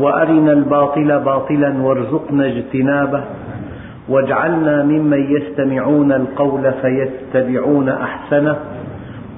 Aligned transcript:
وأرنا 0.00 0.52
الباطل 0.52 1.18
باطلا 1.18 1.82
وارزقنا 1.82 2.46
اجتنابه 2.46 3.24
واجعلنا 4.08 4.82
ممن 4.82 5.36
يستمعون 5.36 6.12
القول 6.12 6.72
فيتبعون 6.82 7.88
أحسنه 7.88 8.56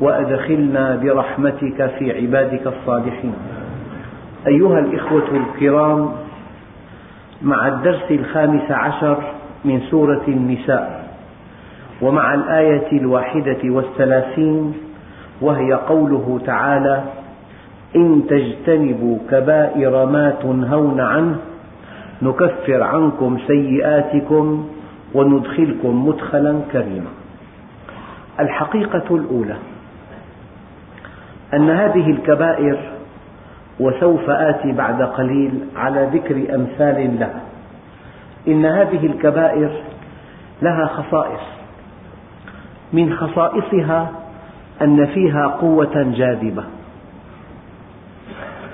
وأدخلنا 0.00 0.96
برحمتك 0.96 1.90
في 1.98 2.12
عبادك 2.20 2.66
الصالحين. 2.66 3.34
أيها 4.46 4.78
الإخوة 4.78 5.28
الكرام 5.36 6.12
مع 7.42 7.68
الدرس 7.68 8.10
الخامس 8.10 8.70
عشر 8.70 9.16
من 9.64 9.80
سورة 9.80 10.22
النساء 10.28 11.02
ومع 12.02 12.34
الآية 12.34 12.92
الواحدة 12.92 13.58
والثلاثين 13.64 14.74
وهي 15.40 15.72
قوله 15.72 16.40
تعالى 16.46 17.02
إن 17.96 18.22
تجتنبوا 18.28 19.18
كبائر 19.30 20.06
ما 20.06 20.30
تنهون 20.42 21.00
عنه 21.00 21.36
نكفر 22.22 22.82
عنكم 22.82 23.38
سيئاتكم 23.46 24.68
وندخلكم 25.14 26.08
مدخلا 26.08 26.60
كريما. 26.72 27.10
الحقيقة 28.40 29.16
الأولى 29.16 29.56
أن 31.54 31.70
هذه 31.70 32.10
الكبائر 32.10 32.78
وسوف 33.80 34.30
آتي 34.30 34.72
بعد 34.72 35.02
قليل 35.02 35.60
على 35.76 36.10
ذكر 36.12 36.54
أمثال 36.54 37.18
لها. 37.20 37.40
إن 38.48 38.64
هذه 38.64 39.06
الكبائر 39.06 39.70
لها 40.62 40.86
خصائص 40.86 41.40
من 42.92 43.14
خصائصها 43.14 44.10
أن 44.82 45.06
فيها 45.06 45.46
قوة 45.46 46.12
جاذبة. 46.16 46.64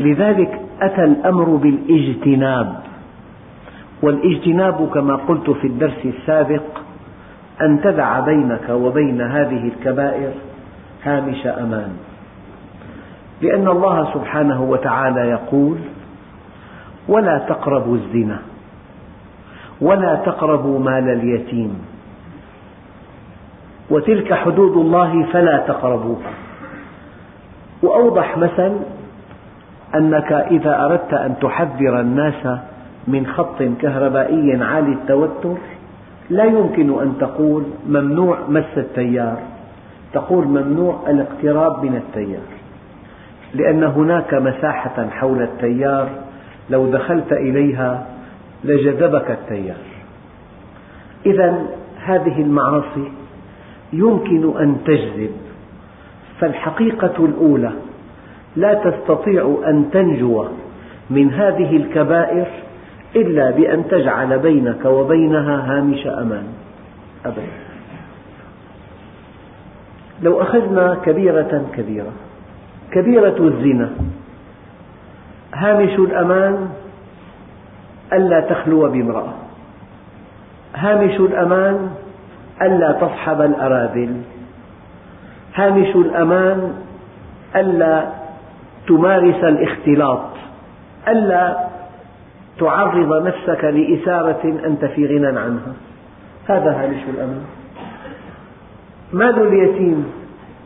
لذلك 0.00 0.60
أتى 0.80 1.04
الأمر 1.04 1.44
بالإجتناب. 1.44 2.80
والإجتناب 4.02 4.90
كما 4.94 5.16
قلت 5.16 5.50
في 5.50 5.66
الدرس 5.66 6.04
السابق 6.04 6.62
أن 7.62 7.80
تدع 7.80 8.20
بينك 8.20 8.68
وبين 8.70 9.20
هذه 9.20 9.68
الكبائر 9.68 10.32
هامش 11.04 11.46
أمان. 11.46 11.92
لأن 13.42 13.68
الله 13.68 14.14
سبحانه 14.14 14.62
وتعالى 14.62 15.20
يقول 15.20 15.78
ولا 17.08 17.38
تقربوا 17.38 17.96
الزنا 17.96 18.38
ولا 19.80 20.14
تقربوا 20.14 20.78
مال 20.78 21.08
اليتيم 21.08 21.78
وتلك 23.90 24.34
حدود 24.34 24.76
الله 24.76 25.26
فلا 25.32 25.56
تقربوها. 25.56 26.30
وأوضح 27.82 28.38
مثل 28.38 28.72
أنك 29.94 30.32
إذا 30.32 30.84
أردت 30.84 31.14
أن 31.14 31.34
تحذر 31.40 32.00
الناس 32.00 32.46
من 33.08 33.26
خط 33.26 33.62
كهربائي 33.80 34.62
عالي 34.62 34.92
التوتر 34.92 35.56
لا 36.30 36.44
يمكن 36.44 37.02
أن 37.02 37.14
تقول 37.20 37.64
ممنوع 37.88 38.38
مس 38.48 38.64
التيار. 38.76 39.38
تقول 40.12 40.46
ممنوع 40.46 40.98
الاقتراب 41.08 41.84
من 41.84 41.96
التيار. 41.96 42.48
لأن 43.54 43.84
هناك 43.84 44.34
مساحة 44.34 45.08
حول 45.10 45.42
التيار 45.42 46.08
لو 46.70 46.90
دخلت 46.90 47.32
إليها 47.32 48.06
لجذبك 48.64 49.30
التيار. 49.30 49.76
إذا 51.26 51.62
هذه 52.04 52.42
المعاصي 52.42 53.12
يمكن 53.92 54.58
أن 54.58 54.76
تجذب. 54.84 55.30
فالحقيقة 56.40 57.24
الأولى 57.24 57.72
لا 58.58 58.74
تستطيع 58.74 59.58
أن 59.66 59.90
تنجو 59.92 60.44
من 61.10 61.30
هذه 61.32 61.76
الكبائر 61.76 62.46
إلا 63.16 63.50
بأن 63.50 63.88
تجعل 63.88 64.38
بينك 64.38 64.84
وبينها 64.84 65.76
هامش 65.76 66.06
أمان. 66.06 66.46
أبدا. 67.26 67.42
لو 70.22 70.42
أخذنا 70.42 70.98
كبيرة 71.04 71.66
كبيرة 71.76 72.12
كبيرة 72.92 73.36
الزنا 73.38 73.90
هامش 75.54 75.98
الأمان 75.98 76.68
ألا 78.12 78.40
تخلو 78.40 78.88
بامرأة 78.90 79.34
هامش 80.74 81.20
الأمان 81.20 81.90
ألا 82.62 82.92
تصحب 82.92 83.40
الأراذل 83.40 84.22
هامش 85.54 85.96
الأمان 85.96 86.72
ألا 87.56 88.17
تمارس 88.88 89.44
الاختلاط. 89.44 90.30
ألا 91.08 91.68
تعرض 92.58 93.26
نفسك 93.26 93.64
لإثارة 93.64 94.58
أنت 94.66 94.84
في 94.84 95.06
غنى 95.06 95.38
عنها. 95.38 95.72
هذا 96.46 96.70
هامش 96.70 97.02
الأمان 97.14 97.44
مال 99.12 99.46
اليتيم 99.46 100.12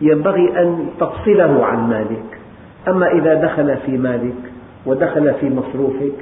ينبغي 0.01 0.63
أن 0.63 0.87
تفصله 1.01 1.67
عن 1.67 1.89
مالك. 1.89 2.39
أما 2.89 3.07
إذا 3.07 3.35
دخل 3.35 3.77
في 3.77 3.97
مالك 3.97 4.53
ودخل 4.87 5.35
في 5.35 5.51
مصروفك 5.51 6.15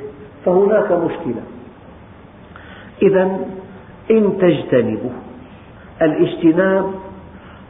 فهناك 0.45 0.93
مشكلة. 0.93 1.43
إذا 3.03 3.39
إن 4.11 4.39
تجتنبوا 4.41 5.11
الاجتناب 6.03 6.95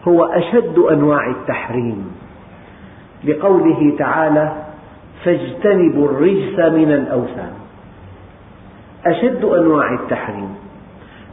هو 0.08 0.24
أشد 0.24 0.78
أنواع 0.78 1.30
التحريم. 1.30 2.12
لقوله 3.24 3.92
تعالى 3.98 4.52
فاجتنبوا 5.24 6.08
الرجس 6.08 6.58
من 6.58 6.92
الأوثان. 6.92 7.52
أشد 9.06 9.44
أنواع 9.44 9.94
التحريم. 9.94 10.54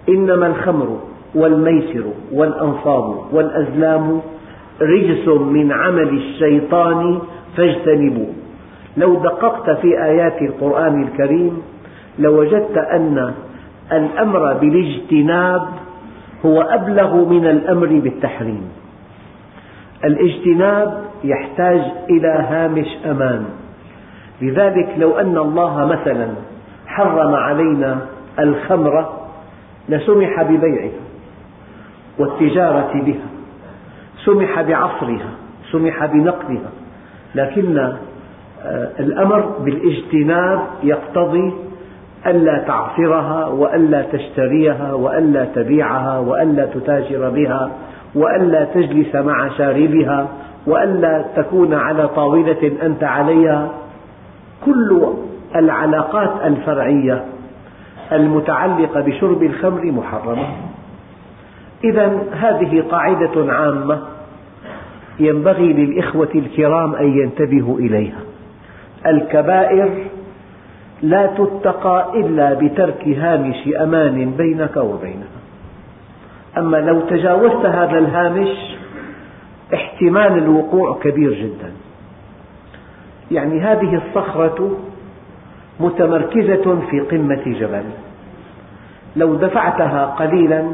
إنما 0.09 0.47
الخمر 0.47 0.99
والميسر 1.35 2.03
والأنصاب 2.31 3.15
والأزلام 3.31 4.21
رجس 4.81 5.27
من 5.27 5.71
عمل 5.71 6.09
الشيطان 6.09 7.19
فاجتنبوه. 7.57 8.33
لو 8.97 9.15
دققت 9.15 9.69
في 9.69 10.03
آيات 10.03 10.41
القرآن 10.41 11.03
الكريم 11.03 11.61
لوجدت 12.19 12.77
أن 12.77 13.33
الأمر 13.91 14.53
بالاجتناب 14.53 15.67
هو 16.45 16.61
أبلغ 16.61 17.25
من 17.25 17.45
الأمر 17.45 17.87
بالتحريم. 17.87 18.69
الاجتناب 20.05 21.06
يحتاج 21.23 21.81
إلى 22.09 22.45
هامش 22.50 22.88
أمان. 23.05 23.45
لذلك 24.41 24.89
لو 24.97 25.19
أن 25.19 25.38
الله 25.38 25.85
مثلا 25.85 26.28
حرم 26.88 27.35
علينا 27.35 27.97
الخمر 28.39 29.05
لسمح 29.89 30.44
ببيعها 30.44 31.01
والتجارة 32.19 32.91
بها 32.94 33.28
سمح 34.25 34.61
بعصرها 34.61 35.29
سمح 35.72 36.05
بنقلها 36.05 36.72
لكن 37.35 37.78
آه، 37.78 38.89
الأمر 38.99 39.39
بالاجتناب 39.39 40.59
يقتضي 40.84 41.53
ألا 42.25 42.58
تعصرها 42.58 43.46
وألا 43.47 44.02
تشتريها 44.02 44.93
وألا 44.93 45.46
تبيعها 45.46 46.19
وألا 46.19 46.66
تتاجر 46.66 47.29
بها 47.29 47.72
وألا 48.16 48.64
تجلس 48.64 49.16
مع 49.16 49.49
شاربها 49.58 50.28
وألا 50.67 51.25
تكون 51.35 51.73
على 51.73 52.08
طاولة 52.08 52.72
أنت 52.84 53.03
عليها 53.03 53.69
كل 54.66 55.08
العلاقات 55.55 56.31
الفرعية 56.46 57.25
المتعلقة 58.11 59.02
بشرب 59.02 59.43
الخمر 59.43 59.91
محرمة. 59.91 60.47
إذا 61.84 62.19
هذه 62.31 62.84
قاعدة 62.91 63.53
عامة 63.53 63.99
ينبغي 65.19 65.73
للإخوة 65.73 66.29
الكرام 66.35 66.96
أن 66.96 67.17
ينتبهوا 67.17 67.79
إليها. 67.79 68.19
الكبائر 69.05 69.90
لا 71.02 71.25
تتقى 71.25 72.11
إلا 72.16 72.53
بترك 72.53 73.08
هامش 73.08 73.67
أمان 73.81 74.31
بينك 74.37 74.78
وبينها. 74.78 75.37
أما 76.58 76.78
لو 76.78 76.99
تجاوزت 76.99 77.66
هذا 77.66 77.97
الهامش 77.97 78.78
احتمال 79.73 80.37
الوقوع 80.37 80.99
كبير 81.03 81.34
جدا. 81.34 81.72
يعني 83.31 83.61
هذه 83.61 84.02
الصخرة 84.05 84.78
متمركزة 85.79 86.79
في 86.90 86.99
قمة 86.99 87.43
جبل. 87.46 87.84
لو 89.16 89.35
دفعتها 89.35 90.05
قليلا 90.05 90.72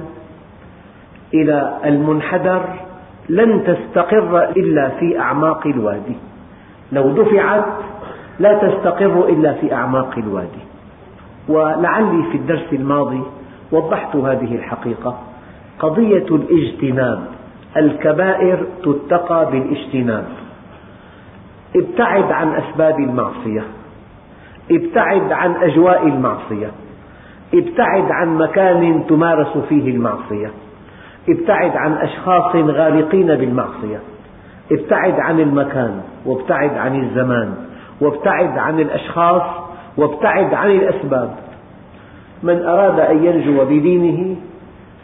إلى 1.34 1.78
المنحدر 1.86 2.66
لن 3.30 3.63
تستقر 3.63 4.44
إلا 4.44 4.90
في 4.90 5.19
أعماق 5.19 5.68
الوادي. 5.68 6.16
لو 6.92 7.12
دفعت 7.12 7.66
لا 8.40 8.54
تستقر 8.54 9.30
إلا 9.30 9.54
في 9.54 9.74
أعماق 9.74 10.18
الوادي. 10.18 10.63
ولعلي 11.50 12.24
في 12.31 12.38
الدرس 12.38 12.74
الماضي 12.74 13.22
وضحت 13.72 14.16
هذه 14.16 14.56
الحقيقة. 14.56 15.19
قضية 15.80 16.25
الاجتناب 16.31 17.24
الكبائر 17.78 18.66
تتقى 18.84 19.52
بالاجتناب. 19.52 20.25
ابتعد 21.75 22.31
عن 22.31 22.56
أسباب 22.56 23.00
المعصية. 23.00 23.64
ابتعد 24.72 25.31
عن 25.31 25.56
أجواء 25.56 26.08
المعصية. 26.08 26.72
ابتعد 27.54 28.12
عن 28.12 28.38
مكان 28.38 29.04
تمارس 29.10 29.58
فيه 29.70 29.92
المعصية. 29.92 30.52
ابتعد 31.30 31.78
عن 31.78 31.94
أشخاص 31.94 32.56
غارقين 32.56 33.28
بالمعصية. 33.28 34.00
ابتعد 34.72 35.19
عن 35.19 35.40
المكان 35.40 36.02
وابتعد 36.26 36.78
عن 36.78 37.04
الزمان. 37.04 37.56
وابتعد 38.02 38.58
عن 38.58 38.80
الأشخاص 38.80 39.44
وابتعد 39.98 40.54
عن 40.54 40.72
الأسباب. 40.72 41.36
من 42.44 42.66
أراد 42.66 43.00
أن 43.00 43.26
ينجو 43.26 43.66
بدينه 43.66 44.36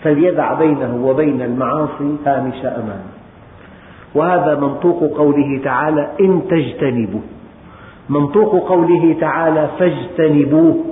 فليدع 0.04 0.54
بينه 0.54 1.06
وبين 1.06 1.42
المعاصي 1.42 2.16
هامش 2.26 2.66
أمان 2.66 3.02
وهذا 4.16 4.56
منطوق 4.56 5.18
قوله 5.18 5.60
تعالى 5.64 6.10
إن 6.20 6.42
تجتنبوا 6.50 7.22
منطوق 8.10 8.70
قوله 8.70 9.16
تعالى 9.22 9.70
فاجتنبوه. 9.80 10.86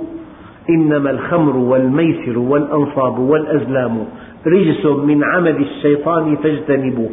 إنما 0.70 1.10
الخمر 1.10 1.56
والميسر 1.56 2.38
والأنصاب 2.38 3.18
والأزلام 3.18 4.04
رجس 4.46 4.86
من 4.86 5.24
عمل 5.24 5.56
الشيطان 5.56 6.36
فاجتنبوه. 6.36 7.10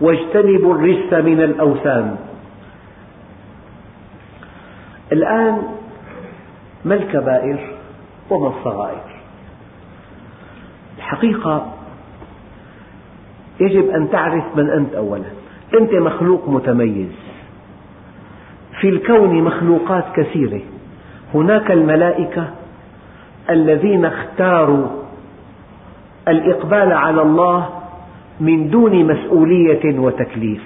واجتنبوا 0.00 0.74
الرجس 0.74 1.12
من 1.12 1.40
الأوثان. 1.40 2.16
الآن 5.12 5.62
ما 6.84 6.94
الكبائر 6.94 7.58
وما 8.30 8.48
الصغائر؟ 8.48 9.19
الحقيقة 10.98 11.72
يجب 13.60 13.90
أن 13.90 14.10
تعرف 14.10 14.44
من 14.56 14.70
أنت 14.70 14.94
أولا. 14.94 15.24
أنت 15.80 15.94
مخلوق 15.94 16.48
متميز. 16.48 17.12
في 18.80 18.88
الكون 18.88 19.42
مخلوقات 19.42 20.04
كثيرة. 20.16 20.60
هناك 21.34 21.70
الملائكة 21.70 22.44
الذين 23.50 24.04
اختاروا 24.04 24.86
الإقبال 26.28 26.92
على 26.92 27.22
الله 27.22 27.68
من 28.40 28.70
دون 28.70 29.04
مسؤولية 29.04 29.98
وتكليف. 29.98 30.62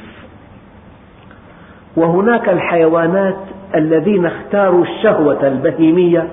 وهناك 1.97 2.49
الحيوانات 2.49 3.37
الذين 3.75 4.27
اختاروا 4.27 4.85
الشهوة 4.85 5.49
البهيمية 5.49 6.29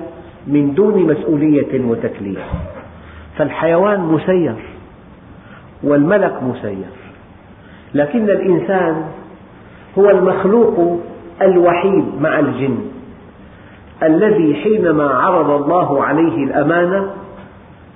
من 0.48 0.74
دون 0.74 1.04
مسؤولية 1.04 1.86
وتكليف. 1.86 2.40
فالحيوان 3.42 4.00
مسير 4.00 4.56
والملك 5.84 6.44
مسير 6.44 6.86
لكن 7.94 8.24
الإنسان 8.24 9.06
هو 9.98 10.10
المخلوق 10.10 11.00
الوحيد 11.42 12.06
مع 12.20 12.40
الجن 12.40 12.78
الذي 14.04 14.56
حينما 14.56 15.10
عرض 15.10 15.50
الله 15.50 16.04
عليه 16.04 16.44
الأمانة 16.44 17.10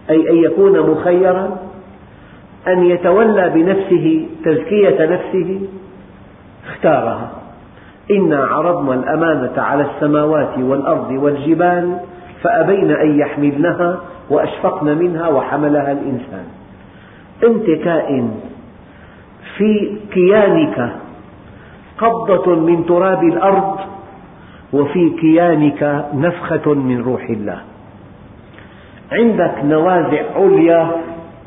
أي 0.10 0.30
أن 0.30 0.36
يكون 0.36 0.80
مخيرا 0.80 1.58
أن 2.68 2.84
يتولى 2.84 3.50
بنفسه 3.50 4.28
تزكية 4.46 5.06
نفسه 5.06 5.62
اختارها. 6.68 7.32
إنا 8.12 8.46
عرضنا 8.46 8.94
الأمانة 8.94 9.62
على 9.62 9.86
السماوات 9.92 10.58
والأرض 10.58 11.12
والجبال 11.12 12.00
فأبين 12.44 12.92
أن 12.92 13.20
يحملنها 13.20 14.00
وأشفقن 14.30 14.98
منها 14.98 15.28
وحملها 15.28 15.92
الإنسان. 15.92 16.46
أنت 17.44 17.66
كائن 17.84 18.32
في 19.58 19.98
كيانك 20.12 20.96
قبضة 21.98 22.56
من 22.56 22.86
تراب 22.86 23.24
الأرض 23.24 23.80
وفي 24.74 25.10
كيانك 25.10 26.06
نفخة 26.14 26.74
من 26.74 27.02
روح 27.02 27.24
الله. 27.30 27.60
عندك 29.12 29.56
نوازع 29.64 30.24
عليا 30.36 30.92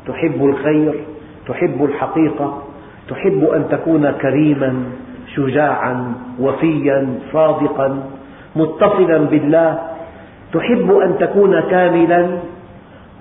تحب 0.07 0.45
الخير 0.45 0.93
تحب 1.47 1.85
الحقيقة 1.85 2.63
تحب 3.09 3.43
أن 3.43 3.65
تكون 3.71 4.11
كريما 4.11 4.83
شجاعا 5.35 6.13
وفيا 6.39 7.07
صادقا 7.33 8.03
متصلا 8.55 9.17
بالله. 9.17 9.79
تحب 10.53 10.91
أن 10.91 11.17
تكون 11.19 11.59
كاملا 11.59 12.27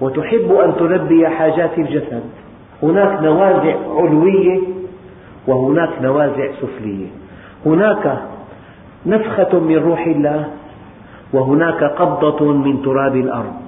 وتحب 0.01 0.53
أن 0.65 0.77
تلبي 0.77 1.29
حاجات 1.29 1.79
الجسد. 1.79 2.23
هناك 2.83 3.23
نوازع 3.23 3.77
علوية 3.97 4.61
وهناك 5.47 5.91
نوازع 6.03 6.49
سفلية. 6.63 7.07
هناك 7.67 8.19
نفخة 9.07 9.59
من 9.59 9.77
روح 9.77 10.07
الله 10.07 10.45
وهناك 11.33 11.85
قبضة 11.85 12.53
من 12.53 12.83
تراب 12.83 13.17
الأرض. 13.17 13.61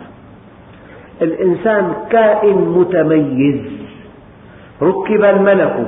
الإنسان 1.23 1.93
كائن 2.11 2.57
متميز. 2.57 3.61
ركب 4.83 5.25
الملك 5.25 5.87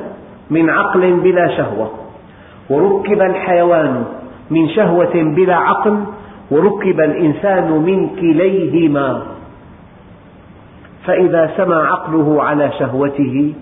من 0.50 0.70
عقل 0.70 1.12
بلا 1.12 1.48
شهوة 1.56 1.90
وركب 2.70 3.22
الحيوان 3.22 4.04
من 4.50 4.68
شهوة 4.68 5.14
بلا 5.14 5.56
عقل 5.56 5.96
وركب 6.50 7.00
الإنسان 7.00 7.72
من 7.72 8.08
كليهما. 8.08 9.22
فإذا 11.04 11.50
سمى 11.56 11.74
عقله 11.74 12.42
على 12.42 12.72
شهوته 12.78 13.54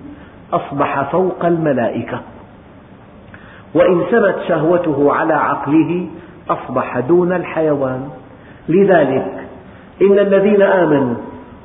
أصبح 0.52 1.10
فوق 1.12 1.44
الملائكة. 1.44 2.20
وإن 3.74 4.02
سمت 4.10 4.36
شهوته 4.48 5.12
على 5.12 5.34
عقله 5.34 6.06
أصبح 6.50 6.98
دون 6.98 7.32
الحيوان. 7.32 8.08
لذلك 8.68 9.48
إن 10.02 10.18
الذين 10.18 10.62
آمنوا 10.62 11.14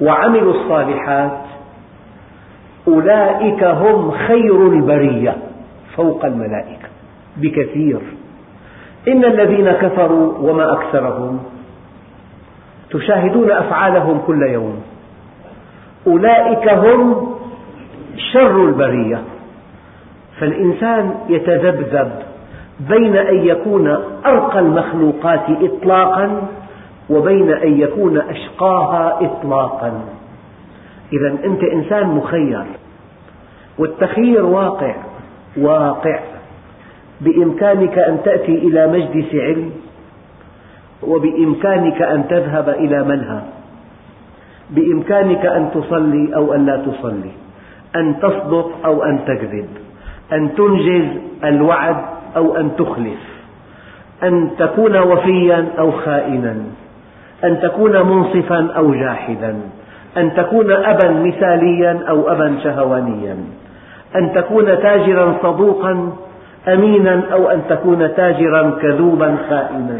وعملوا 0.01 0.53
الصالحات 0.53 1.41
أولئك 2.88 3.63
هم 3.63 4.11
خير 4.11 4.67
البرية 4.67 5.35
فوق 5.95 6.25
الملائكة 6.25 6.88
بكثير. 7.38 8.00
إن 9.07 9.25
الذين 9.25 9.71
كفروا 9.71 10.33
وما 10.38 10.73
أكثرهم 10.73 11.39
تشاهدون 12.91 13.51
أفعالهم 13.51 14.21
كل 14.27 14.41
يوم. 14.41 14.81
أولئك 16.07 16.69
هم 16.69 17.35
شر 18.33 18.65
البرية. 18.65 19.21
فالإنسان 20.39 21.15
يتذبذب 21.29 22.12
بين 22.79 23.15
أن 23.15 23.45
يكون 23.45 23.88
أرقى 24.25 24.59
المخلوقات 24.59 25.45
إطلاقا 25.50 26.47
وبين 27.09 27.51
أن 27.51 27.79
يكون 27.79 28.17
أشقاها 28.17 29.19
إطلاقا. 29.21 30.01
إذا 31.13 31.27
أنت 31.45 31.63
إنسان 31.63 32.07
مخير 32.07 32.63
والتخيير 33.77 34.45
واقع 34.45 34.95
واقع 35.57 36.19
بإمكانك 37.21 37.97
أن 37.97 38.17
تأتي 38.25 38.57
إلى 38.57 38.88
مجلس 38.88 39.35
علم 39.35 39.71
وبإمكانك 41.03 42.01
أن 42.01 42.27
تذهب 42.27 42.69
إلى 42.69 43.03
ملهى 43.03 43.41
بإمكانك 44.69 45.45
أن 45.45 45.69
تصلي 45.74 46.36
أو 46.36 46.53
أن 46.53 46.65
لا 46.65 46.77
تصلي 46.77 47.31
أن 47.95 48.19
تصدق 48.19 48.72
أو 48.86 49.03
أن 49.03 49.19
تكذب 49.25 49.67
أن 50.34 50.55
تنجز 50.55 51.05
الوعد 51.43 51.95
أو 52.38 52.57
أن 52.57 52.75
تخلف 52.77 53.19
أن 54.24 54.50
تكون 54.60 54.98
وفيا 54.98 55.65
أو 55.79 55.91
خائنا 55.91 56.55
أن 57.43 57.60
تكون 57.62 57.91
منصفا 57.91 58.72
أو 58.77 58.93
جاحدا 58.93 59.55
أن 60.17 60.34
تكون 60.34 60.72
أبا 60.72 61.10
مثاليا 61.12 62.00
أو 62.10 62.31
أبا 62.31 62.55
شهوانيا 62.63 63.38
أن 64.15 64.34
تكون 64.34 64.65
تاجرا 64.65 65.38
صدوقا 65.43 66.13
أمينا 66.67 67.22
أو 67.34 67.50
أن 67.50 67.62
تكون 67.69 68.15
تاجرا 68.15 68.69
كذوبا 68.81 69.38
خائنا. 69.50 70.00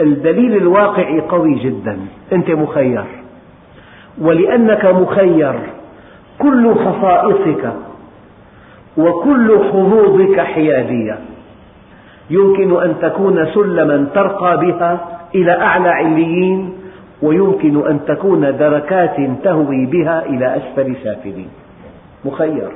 الدليل 0.00 0.56
الواقعي 0.56 1.20
قوي 1.20 1.54
جدا. 1.54 1.98
أنت 2.32 2.50
مخير. 2.50 3.04
ولأنك 4.20 4.84
مخير 4.84 5.54
كل 6.38 6.74
خصائصك 6.74 7.72
وكل 8.96 9.58
حظوظك 9.72 10.40
حيادية. 10.40 11.18
يمكن 12.30 12.82
أن 12.82 12.94
تكون 13.02 13.46
سلما 13.54 14.06
ترقى 14.14 14.56
بها 14.56 15.18
إلى 15.34 15.52
أعلى 15.52 15.88
عليين 15.88 16.72
ويمكن 17.22 17.86
أن 17.86 18.00
تكون 18.06 18.40
دركات 18.40 19.16
تهوي 19.44 19.86
بها 19.86 20.26
إلى 20.26 20.56
أسفل 20.56 20.94
سافلين. 21.04 21.48
مخير. 22.24 22.70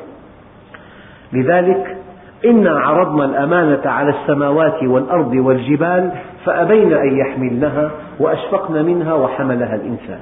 لذلك 1.32 1.96
إنا 2.44 2.80
عرضنا 2.80 3.24
الأمانة 3.24 3.80
على 3.84 4.10
السماوات 4.10 4.82
والأرض 4.82 5.32
والجبال 5.34 6.12
فأبين 6.44 6.92
أن 6.92 7.18
يحملنها 7.18 7.90
وأشفقن 8.20 8.84
منها 8.84 9.14
وحملها 9.14 9.74
الإنسان. 9.74 10.20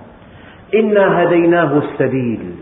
إنا 0.75 1.23
هديناه 1.23 1.79
السبيل 1.79 2.55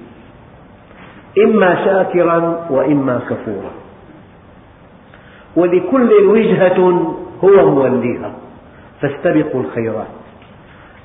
إما 1.45 1.85
شاكرا 1.85 2.67
وإما 2.71 3.21
كفورا. 3.31 3.71
ولكل 5.57 6.13
وجهة 6.13 6.79
هو 7.45 7.71
موليها 7.71 8.33
فاستبقوا 9.01 9.61
الخيرات. 9.61 10.07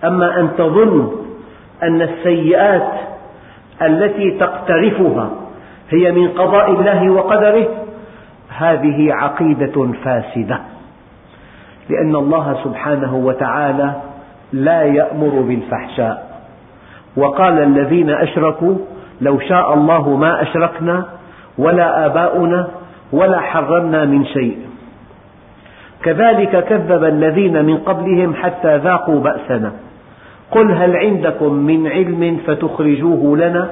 أما 0.04 0.40
أن 0.40 0.50
تظن 0.58 1.12
أن 1.84 2.02
السيئات 2.02 2.92
التي 3.82 4.32
تقترفها 4.32 5.30
هي 5.90 6.12
من 6.12 6.28
قضاء 6.28 6.72
الله 6.72 7.10
وقدره 7.10 7.85
هذه 8.58 9.14
عقيدة 9.14 9.92
فاسدة. 10.04 10.60
لأن 11.90 12.16
الله 12.16 12.58
سبحانه 12.64 13.16
وتعالى 13.16 13.92
لا 14.54 14.84
يأمر 14.84 15.42
بالفحشاء. 15.42 16.42
وقال 17.18 17.60
الذين 17.60 18.10
أشركوا 18.10 18.76
لو 19.22 19.40
شاء 19.40 19.74
الله 19.74 20.16
ما 20.16 20.42
أشركنا 20.42 21.06
ولا 21.58 22.06
آباؤنا 22.06 22.68
ولا 23.12 23.40
حرمنا 23.40 24.06
من 24.06 24.26
شيء. 24.26 24.58
كذلك 26.04 26.64
كذب 26.64 27.04
الذين 27.04 27.66
من 27.66 27.78
قبلهم 27.78 28.34
حتى 28.34 28.78
ذاقوا 28.78 29.20
بأسنا. 29.20 29.72
قل 30.52 30.72
هل 30.72 30.96
عندكم 30.96 31.54
من 31.54 31.88
علم 31.88 32.38
فتخرجوه 32.48 33.38
لنا 33.38 33.70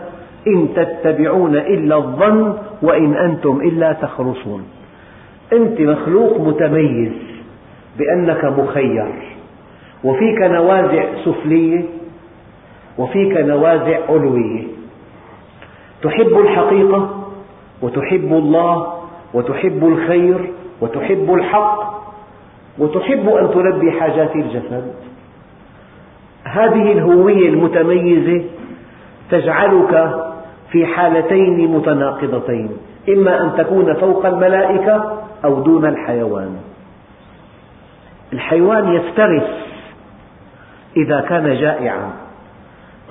إن 0.48 0.68
تتبعون 0.76 1.56
إلا 1.56 1.96
الظن 1.96 2.58
وإن 2.82 3.14
أنتم 3.14 3.62
إلا 3.62 3.94
تخرصون. 3.94 4.64
أنت 5.54 5.82
مخلوق 5.82 6.40
متميز 6.40 7.12
بأنك 7.98 8.46
مخير 8.46 9.14
وفيك 10.04 10.42
نوازع 10.42 11.06
سفلية 11.26 11.84
وفيك 12.98 13.38
نوازع 13.38 14.00
علوية. 14.10 14.64
تحب 16.04 16.40
الحقيقة 16.40 17.30
وتحب 17.82 18.34
الله 18.34 18.94
وتحب 19.34 19.88
الخير 19.88 20.52
وتحب 20.82 21.34
الحق 21.34 22.04
وتحب 22.78 23.30
أن 23.30 23.52
تلبي 23.54 23.92
حاجات 23.92 24.36
الجسد. 24.36 24.94
هذه 26.44 26.92
الهوية 26.92 27.50
المتميزة 27.50 28.44
تجعلك 29.32 30.24
في 30.74 30.86
حالتين 30.86 31.68
متناقضتين 31.68 32.70
إما 33.10 33.44
أن 33.44 33.52
تكون 33.58 33.94
فوق 33.94 34.26
الملائكة 34.26 35.22
أو 35.46 35.60
دون 35.60 35.86
الحيوان. 35.86 36.56
الحيوان 38.34 38.94
يفترس 38.94 39.50
إذا 40.98 41.22
كان 41.22 41.56
جائعا. 41.56 42.12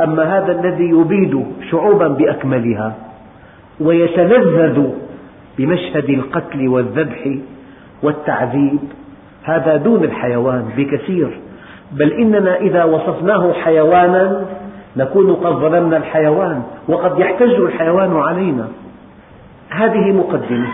أما 0.00 0.38
هذا 0.38 0.52
الذي 0.52 0.84
يبيد 0.84 1.46
شعوبا 1.70 2.08
بأكملها 2.08 2.94
ويتلذذ 3.80 4.88
بمشهد 5.58 6.10
القتل 6.10 6.68
والذبح 6.68 7.36
والتعذيب 8.02 8.78
هذا 9.42 9.76
دون 9.76 10.04
الحيوان 10.04 10.64
بكثير. 10.76 11.40
بل 11.92 12.12
إننا 12.12 12.56
إذا 12.56 12.84
وصفناه 12.84 13.52
حيوانا 13.52 14.46
نكون 14.96 15.34
قد 15.34 15.52
ظلمنا 15.52 15.96
الحيوان 15.96 16.62
وقد 16.88 17.18
يحتج 17.18 17.54
الحيوان 17.54 18.16
علينا. 18.16 18.68
هذه 19.70 20.12
مقدمة. 20.12 20.68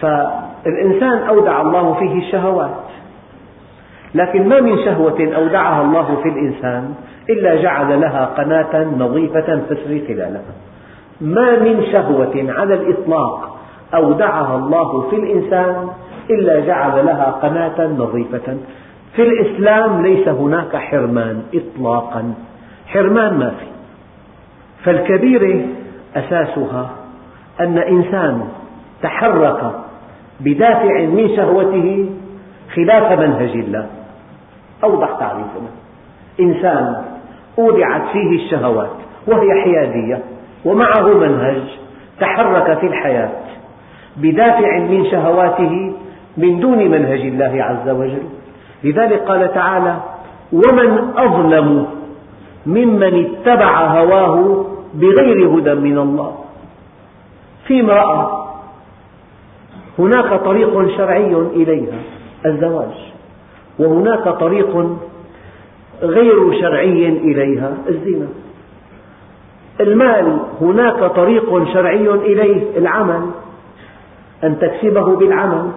فالإنسان 0.00 1.18
أودع 1.28 1.60
الله 1.60 1.94
فيه 1.94 2.18
الشهوات 2.18 2.70
لكن 4.14 4.48
ما 4.48 4.60
من 4.60 4.84
شهوة 4.84 5.34
أودعها 5.36 5.82
الله 5.82 6.16
في 6.22 6.28
الإنسان 6.28 6.94
إلا 7.30 7.62
جعل 7.62 8.00
لها 8.00 8.24
قناة 8.24 8.84
نظيفة 8.98 9.60
تسري 9.70 10.04
خلالها. 10.08 10.54
ما 11.20 11.58
من 11.58 11.84
شهوة 11.92 12.46
على 12.48 12.74
الإطلاق 12.74 13.56
أودعها 13.94 14.56
الله 14.56 15.10
في 15.10 15.16
الإنسان 15.16 15.88
إلا 16.30 16.60
جعل 16.66 17.06
لها 17.06 17.30
قناة 17.42 17.86
نظيفة. 17.86 18.56
في 19.16 19.22
الإسلام 19.22 20.02
ليس 20.02 20.28
هناك 20.28 20.76
حرمان 20.76 21.42
إطلاقا. 21.54 22.34
حرمان 22.92 23.38
ما 23.38 23.50
في. 23.50 23.66
فالكبيرة 24.84 25.60
أساسها 26.16 26.90
أن 27.60 27.78
إنسان 27.78 28.48
تحرك 29.02 29.72
بدافع 30.40 31.00
من 31.00 31.36
شهوته 31.36 32.10
خلاف 32.74 33.18
منهج 33.18 33.50
الله. 33.50 33.86
أوضح 34.84 35.10
تعريف 35.20 35.46
إنسان 36.40 37.02
أودعت 37.58 38.02
فيه 38.12 38.44
الشهوات 38.44 38.90
وهي 39.26 39.62
حيادية 39.62 40.22
ومعه 40.64 41.14
منهج 41.14 41.62
تحرك 42.20 42.78
في 42.78 42.86
الحياة 42.86 43.30
بدافع 44.16 44.78
من 44.78 45.06
شهواته 45.10 45.92
من 46.36 46.60
دون 46.60 46.78
منهج 46.78 47.20
الله 47.20 47.64
عز 47.64 47.88
وجل. 47.88 48.22
لذلك 48.84 49.18
قال 49.18 49.54
تعالى 49.54 49.96
ومن 50.52 51.12
أظلم 51.16 51.86
ممن 52.66 53.26
اتبع 53.26 53.86
هواه 53.86 54.64
بغير 54.94 55.48
هدى 55.48 55.74
من 55.74 55.98
الله. 55.98 56.34
في 57.66 57.80
امرأة 57.80 58.48
هناك 59.98 60.40
طريق 60.44 60.96
شرعي 60.96 61.34
إليها 61.34 61.98
الزواج 62.46 63.12
وهناك 63.78 64.28
طريق 64.28 64.96
غير 66.02 66.60
شرعي 66.60 67.08
إليها 67.08 67.74
الزنا. 67.88 68.28
المال 69.80 70.38
هناك 70.60 71.04
طريق 71.04 71.72
شرعي 71.72 72.08
إليه 72.08 72.78
العمل 72.78 73.22
أن 74.44 74.58
تكسبه 74.58 75.16
بالعمل 75.16 75.70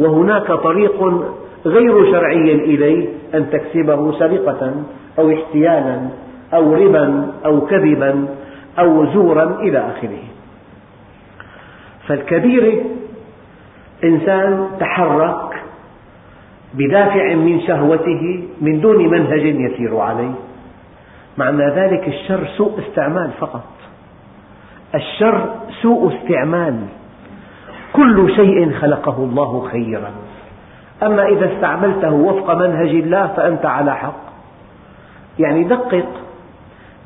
وهناك 0.00 0.52
طريق 0.52 1.02
غير 1.66 2.12
شرعي 2.12 2.54
إليه 2.54 3.08
أن 3.34 3.50
تكسبه 3.50 4.18
سرقة 4.18 4.72
أو 5.18 5.30
احتيالا. 5.30 6.00
أو 6.54 6.74
ربا 6.74 7.32
أو 7.44 7.60
كذبا 7.60 8.28
أو 8.78 9.06
زورا 9.06 9.60
إلى 9.60 9.78
آخره. 9.78 10.22
فالكبيرة 12.06 12.84
إنسان 14.04 14.68
تحرك 14.80 15.62
بدافع 16.74 17.34
من 17.34 17.60
شهوته 17.60 18.42
من 18.60 18.80
دون 18.80 19.08
منهج 19.10 19.44
يسير 19.44 19.98
عليه. 19.98 20.34
معنى 21.38 21.70
ذلك 21.70 22.08
الشر 22.08 22.46
سوء 22.56 22.80
استعمال 22.88 23.30
فقط. 23.40 23.64
الشر 24.94 25.54
سوء 25.82 26.14
استعمال. 26.14 26.76
كل 27.92 28.34
شيء 28.36 28.72
خلقه 28.72 29.16
الله 29.18 29.68
خيرا. 29.72 30.10
أما 31.02 31.28
إذا 31.28 31.52
استعملته 31.54 32.12
وفق 32.12 32.54
منهج 32.54 32.88
الله 32.88 33.26
فأنت 33.26 33.66
على 33.66 33.96
حق. 33.96 34.20
يعني 35.38 35.64
دقق 35.64 36.06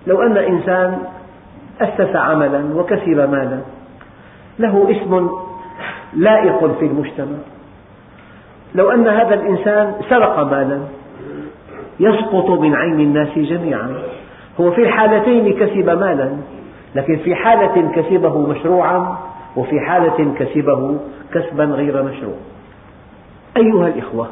لو 0.07 0.23
أن 0.23 0.37
إنسان 0.37 0.99
أسس 1.81 2.17
عملا 2.17 2.65
وكسب 2.75 3.31
مالا 3.31 3.61
له 4.59 4.91
اسم 4.91 5.31
لائق 6.17 6.79
في 6.79 6.87
المجتمع. 6.87 7.39
لو 8.75 8.91
أن 8.91 9.09
هذا 9.09 9.35
الإنسان 9.35 9.95
سرق 10.11 10.39
مالا 10.39 10.81
يسقط 12.01 12.51
من 12.51 12.75
عين 12.75 13.01
الناس 13.01 13.39
جميعا. 13.39 14.03
هو 14.61 14.71
في 14.71 14.83
الحالتين 14.83 15.53
كسب 15.53 15.91
مالا 15.91 16.37
لكن 16.95 17.17
في 17.17 17.35
حالة 17.35 17.91
كسبه 17.91 18.39
مشروعا 18.39 19.19
وفي 19.57 19.81
حالة 19.81 20.35
كسبه 20.39 20.99
كسبا 21.35 21.65
غير 21.65 22.03
مشروع. 22.03 22.37
أيها 23.57 23.89
الإخوة 23.89 24.27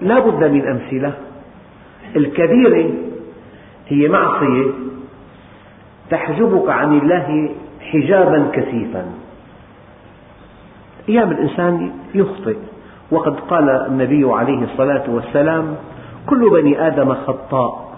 لا 0.00 0.18
بد 0.18 0.44
من 0.44 0.68
أمثلة. 0.68 1.12
الكبيرة 2.16 2.90
هي 3.90 4.08
معصية 4.08 4.70
تحجبك 6.10 6.68
عن 6.68 6.98
الله 6.98 7.48
حجابا 7.80 8.50
كثيفا. 8.52 9.04
أيام 11.08 11.30
الإنسان 11.30 11.92
يخطئ. 12.14 12.56
وقد 13.10 13.40
قال 13.40 13.68
النبي 13.68 14.24
عليه 14.32 14.64
الصلاة 14.64 15.04
والسلام 15.08 15.76
كل 16.26 16.50
بني 16.50 16.86
آدم 16.86 17.14
خطاء 17.14 17.90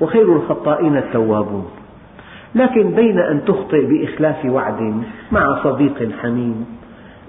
وخير 0.00 0.36
الخطائين 0.36 0.96
التوابون. 0.96 1.70
لكن 2.54 2.90
بين 2.90 3.18
أن 3.18 3.44
تخطئ 3.44 3.86
بإخلاف 3.86 4.44
وعد 4.44 5.02
مع 5.32 5.62
صديق 5.64 6.10
حميم 6.22 6.66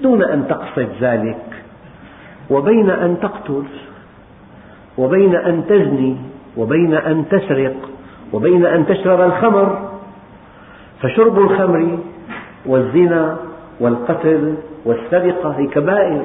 دون 0.02 0.24
أن 0.24 0.48
تقصد 0.48 0.90
ذلك 1.02 1.46
وبين 2.50 2.90
أن 2.90 3.18
تقتل 3.22 3.64
وبين 4.98 5.36
أن 5.36 5.66
تزني 5.70 6.18
وبين 6.58 6.94
أن 6.94 7.26
تسرق 7.30 7.76
وبين 8.34 8.66
أن 8.66 8.86
تشرب 8.86 9.22
الخمر. 9.22 9.92
فشرب 11.02 11.40
الخمر 11.40 12.00
والزنا 12.66 13.38
والقتل 13.80 14.56
والسرقة 14.86 15.50
هي 15.52 15.68
كبائر 15.68 16.22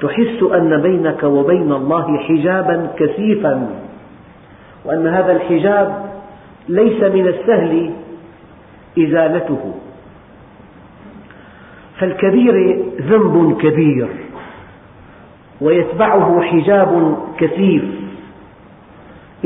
تحس 0.00 0.42
أن 0.54 0.82
بينك 0.82 1.22
وبين 1.22 1.72
الله 1.72 2.18
حجابا 2.18 2.90
كثيفا. 2.96 3.68
وأن 4.84 5.06
هذا 5.06 5.32
الحجاب 5.32 6.10
ليس 6.68 7.02
من 7.02 7.26
السهل 7.26 7.90
إزالته. 8.98 9.74
فالكبير 11.98 12.84
ذنب 13.00 13.56
كبير 13.60 14.08
ويتبعه 15.60 16.40
حجاب 16.40 17.16
كثيف. 17.38 17.84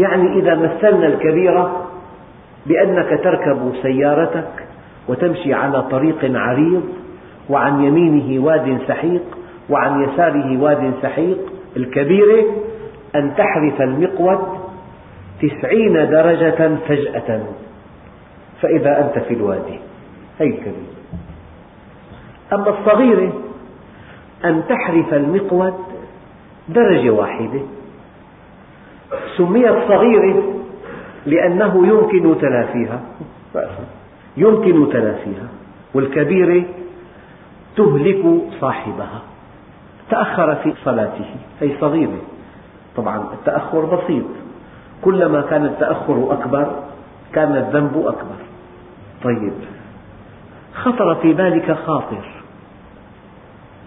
يعني 0.00 0.38
إذا 0.38 0.54
مثلنا 0.54 1.06
الكبيرة 1.06 1.86
بأنك 2.66 3.20
تركب 3.24 3.72
سيارتك 3.82 4.66
وتمشي 5.08 5.54
على 5.54 5.82
طريق 5.82 6.18
عريض 6.24 6.82
وعن 7.50 7.84
يمينه 7.84 8.44
واد 8.44 8.78
سحيق 8.88 9.22
وعن 9.70 10.02
يساره 10.02 10.62
واد 10.62 10.92
سحيق 11.02 11.38
الكبيرة 11.76 12.44
أن 13.16 13.34
تحرف 13.36 13.80
المقود 13.80 14.60
تسعين 15.42 15.92
درجة 15.92 16.76
فجأة. 16.88 17.40
فإذا 18.62 19.00
أنت 19.00 19.24
في 19.24 19.34
الوادي. 19.34 19.78
هذه 20.40 20.48
الكبيرة 20.48 21.00
أما 22.52 22.68
الصغيرة 22.68 23.32
أن 24.44 24.62
تحرف 24.68 25.14
المقود 25.14 25.74
درجة 26.68 27.10
واحدة. 27.10 27.60
سميت 29.36 29.74
صغيرة 29.88 30.54
لأنه 31.26 31.86
يمكن 31.86 32.40
تلافيها 32.40 33.00
يمكن 34.36 34.92
تلافيها 34.92 35.48
والكبيرة 35.94 36.64
تهلك 37.76 38.24
صاحبها. 38.60 39.20
تأخر 40.10 40.54
في 40.54 40.74
صلاته. 40.84 41.24
هي 41.60 41.70
صغيرة 41.80 42.20
طبعا 42.96 43.24
التأخر 43.32 43.84
بسيط. 43.84 44.24
كلما 45.02 45.40
كان 45.40 45.64
التأخر 45.64 46.32
أكبر 46.32 46.66
كان 47.32 47.56
الذنب 47.56 48.06
أكبر. 48.06 48.40
طيب. 49.24 49.52
خطر 50.74 51.14
في 51.14 51.32
بالك 51.32 51.72
خاطر. 51.72 52.24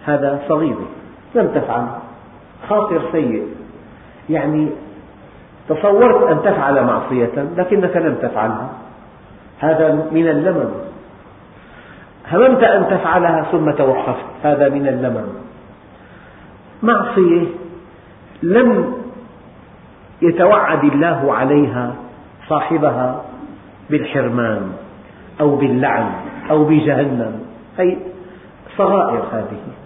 هذا 0.04 0.42
صغير. 0.48 0.76
لم 1.34 1.48
تفعل. 1.54 1.86
خاطر 2.68 3.02
سيء. 3.12 3.46
يعني 4.30 4.68
تصورت 5.68 6.30
أن 6.30 6.42
تفعل 6.42 6.84
معصية 6.84 7.48
لكنك 7.56 7.96
لم 7.96 8.14
تفعلها. 8.14 8.68
هذا 9.58 10.08
من 10.12 10.28
اللمم. 10.28 10.70
هممت 12.32 12.62
أن 12.62 12.86
تفعلها 12.90 13.46
ثم 13.52 13.70
توقفت. 13.70 14.24
هذا 14.42 14.68
من 14.68 14.88
اللمم. 14.88 15.26
معصية 16.82 17.46
لم 18.42 18.94
يتوعد 20.22 20.84
الله 20.84 21.34
عليها 21.34 21.94
صاحبها 22.48 23.24
بالحرمان 23.90 24.72
أو 25.40 25.56
باللعن 25.56 26.10
أو 26.50 26.64
بجهنم. 26.64 27.40
أي 27.80 27.98
صغائر 28.76 29.22
هذه. 29.32 29.83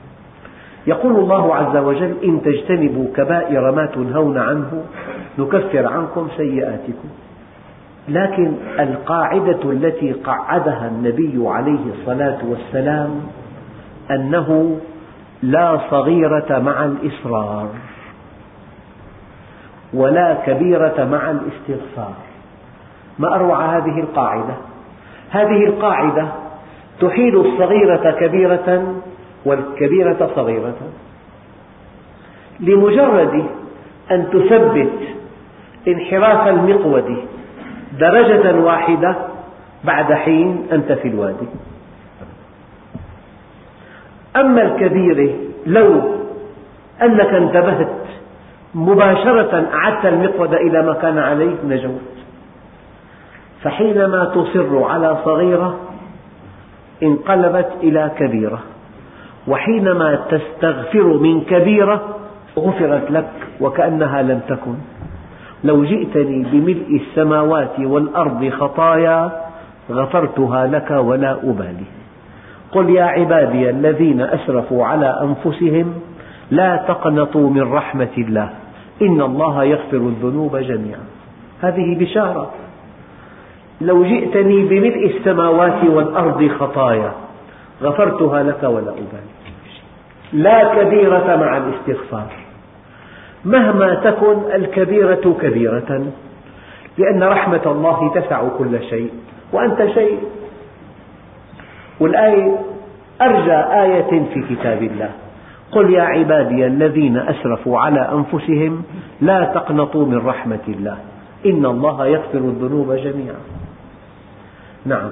يقول 0.88 1.16
الله 1.16 1.54
عز 1.54 1.76
وجل 1.76 2.14
إن 2.24 2.42
تجتنبوا 2.42 3.06
كبائر 3.16 3.72
ما 3.72 3.86
تنهون 3.86 4.38
عنه 4.38 4.84
نكفر 5.38 5.86
عنكم 5.86 6.28
سيئاتكم. 6.36 7.08
لكن 8.08 8.52
القاعدة 8.80 9.72
التي 9.72 10.12
قعدها 10.12 10.88
النبي 10.88 11.48
عليه 11.48 11.84
الصلاة 11.94 12.38
والسلام 12.48 13.10
أنه 14.10 14.80
لا 15.42 15.80
صغيرة 15.90 16.58
مع 16.58 16.84
الإصرار 16.84 17.68
ولا 19.94 20.34
كبيرة 20.46 21.08
مع 21.12 21.30
الاستغفار. 21.30 22.14
ما 23.18 23.34
أروع 23.34 23.76
هذه 23.76 24.00
القاعدة؟ 24.00 24.54
هذه 25.30 25.64
القاعدة 25.66 26.28
تحيل 27.00 27.36
الصغيرة 27.36 28.10
كبيرة 28.20 28.94
والكبيرة 29.44 30.30
صغيرة. 30.36 30.76
لمجرد 32.60 33.44
أن 34.10 34.30
تثبت 34.30 34.98
انحراف 35.88 36.48
المقود 36.48 37.16
درجة 37.98 38.60
واحدة 38.60 39.16
بعد 39.84 40.12
حين 40.12 40.66
أنت 40.72 40.92
في 40.92 41.08
الوادي. 41.08 41.46
أما 44.36 44.62
الكبيرة 44.62 45.34
لو 45.66 46.00
أنك 47.02 47.34
انتبهت 47.34 47.96
مباشرة 48.74 49.68
أعدت 49.74 50.06
المقود 50.06 50.54
إلى 50.54 50.82
ما 50.82 50.92
كان 50.92 51.18
عليه 51.18 51.54
نجوت. 51.64 52.00
فحينما 53.62 54.24
تصر 54.24 54.84
على 54.84 55.18
صغيرة 55.24 55.80
انقلبت 57.02 57.68
إلى 57.82 58.10
كبيرة. 58.18 58.62
وحينما 59.48 60.14
تستغفر 60.30 61.04
من 61.04 61.40
كبيرة 61.40 62.00
غفرت 62.58 63.10
لك 63.10 63.30
وكأنها 63.60 64.22
لم 64.22 64.40
تكن. 64.48 64.74
لو 65.64 65.84
جئتني 65.84 66.46
بملء 66.52 67.00
السماوات 67.02 67.80
والأرض 67.80 68.48
خطايا 68.48 69.30
غفرتها 69.90 70.66
لك 70.66 70.90
ولا 70.90 71.32
أبالي. 71.32 71.88
قل 72.72 72.90
يا 72.90 73.04
عبادي 73.04 73.70
الذين 73.70 74.20
أسرفوا 74.20 74.84
على 74.84 75.20
أنفسهم 75.22 75.94
لا 76.50 76.76
تقنطوا 76.88 77.50
من 77.50 77.72
رحمة 77.72 78.14
الله. 78.18 78.50
إن 79.02 79.20
الله 79.20 79.64
يغفر 79.64 79.96
الذنوب 79.96 80.56
جميعا. 80.56 81.04
هذه 81.60 81.98
بشارة. 82.00 82.50
لو 83.80 84.04
جئتني 84.04 84.64
بملء 84.64 85.16
السماوات 85.16 85.84
والأرض 85.84 86.48
خطايا 86.48 87.12
غفرتها 87.82 88.42
لك 88.42 88.62
ولا 88.62 88.90
أبالي. 88.90 89.37
لا 90.32 90.74
كبيرة 90.74 91.36
مع 91.36 91.56
الاستغفار. 91.56 92.32
مهما 93.44 93.94
تكن 93.94 94.52
الكبيرة 94.54 95.34
كبيرة 95.42 96.06
لأن 96.98 97.22
رحمة 97.22 97.62
الله 97.66 98.12
تسع 98.14 98.48
كل 98.48 98.82
شيء 98.90 99.10
وأنت 99.52 99.86
شيء. 99.94 100.18
والآية 102.00 102.58
أرجى 103.22 103.56
آية 103.56 104.24
في 104.34 104.54
كتاب 104.54 104.82
الله. 104.82 105.10
قل 105.72 105.90
يا 105.94 106.02
عبادي 106.02 106.66
الذين 106.66 107.16
أسرفوا 107.16 107.78
على 107.78 108.00
أنفسهم 108.12 108.82
لا 109.20 109.44
تقنطوا 109.44 110.06
من 110.06 110.26
رحمة 110.26 110.64
الله. 110.68 110.96
إن 111.46 111.66
الله 111.66 112.06
يغفر 112.06 112.38
الذنوب 112.38 112.92
جميعا. 112.92 113.40
نعم. 114.86 115.10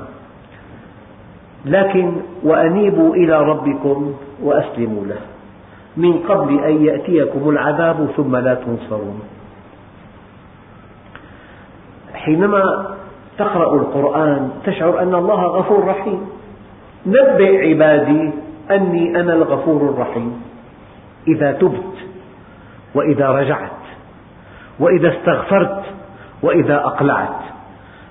لكن 1.66 2.12
وأنيبوا 2.42 3.14
إلى 3.14 3.42
ربكم 3.42 4.14
وأسلموا 4.42 5.05
له. 5.07 5.20
من 5.96 6.18
قبل 6.18 6.64
أن 6.64 6.85
يأتيكم 6.85 7.50
العذاب 7.50 8.09
ثم 8.16 8.37
لا 8.37 8.55
تنصرون. 8.55 9.20
حينما 12.14 12.87
تقرأ 13.38 13.74
القرآن 13.74 14.50
تشعر 14.64 15.02
أن 15.02 15.14
الله 15.14 15.42
غفور 15.42 15.85
رحيم. 15.85 16.20
نبئ 17.07 17.68
عبادي 17.68 18.31
أني 18.70 19.20
أنا 19.20 19.33
الغفور 19.33 19.83
الرحيم. 19.83 20.42
إذا 21.29 21.52
تبت 21.52 21.94
وإذا 22.94 23.31
رجعت 23.31 23.70
وإذا 24.79 25.09
استغفرت 25.09 25.83
وإذا 26.42 26.76
أقلعت. 26.76 27.40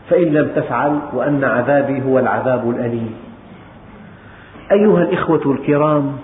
فإن 0.09 0.23
لم 0.23 0.47
تفعل 0.55 0.99
وأن 1.13 1.43
عذابي 1.43 2.03
هو 2.03 2.19
العذاب 2.19 2.69
الأليم. 2.69 3.15
أيها 4.71 5.01
الإخوة 5.01 5.41
الكرام 5.45 6.17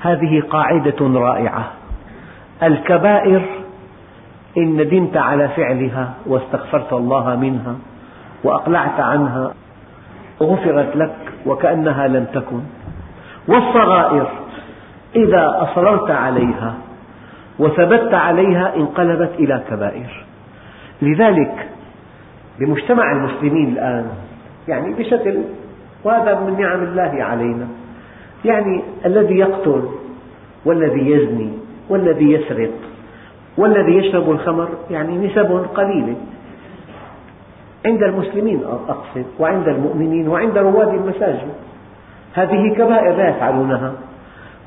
هذه 0.00 0.40
قاعدة 0.50 1.20
رائعة. 1.20 1.70
الكبائر 2.62 3.42
إن 4.58 4.76
ندمت 4.76 5.16
على 5.16 5.48
فعلها 5.48 6.14
واستغفرت 6.26 6.92
الله 6.92 7.36
منها 7.36 7.74
وأقلعت 8.44 9.00
عنها 9.00 9.54
غفرت 10.42 10.96
لك 10.96 11.16
وكأنها 11.46 12.08
لم 12.08 12.24
تكن. 12.24 12.60
والصغائر 13.48 14.28
إذا 15.16 15.46
أصررت 15.62 16.10
عليها 16.10 16.74
وثبت 17.58 18.14
عليها 18.14 18.76
انقلبت 18.76 19.30
إلى 19.38 19.62
كبائر. 19.70 20.24
لذلك 21.02 21.68
بمجتمع 22.58 23.12
المسلمين 23.12 23.68
الآن 23.68 24.06
يعني 24.68 24.94
بشكل 24.94 25.38
وهذا 26.04 26.40
من 26.40 26.60
نعم 26.60 26.82
الله 26.82 27.24
علينا. 27.24 27.68
يعني 28.44 28.82
الذي 29.06 29.34
يقتل 29.34 29.82
والذي 30.64 31.10
يزني 31.10 31.52
والذي 31.88 32.32
يسرق 32.32 32.70
والذي 33.56 33.92
يشرب 33.92 34.30
الخمر 34.30 34.68
يعني 34.90 35.26
نسب 35.26 35.66
قليلة 35.74 36.16
عند 37.86 38.02
المسلمين 38.02 38.60
أقصد 38.88 39.24
وعند 39.38 39.68
المؤمنين 39.68 40.28
وعند 40.28 40.58
رواد 40.58 40.88
المساجد. 40.88 41.52
هذه 42.34 42.74
كبائر 42.74 43.16
لا 43.16 43.28
يفعلونها. 43.28 43.92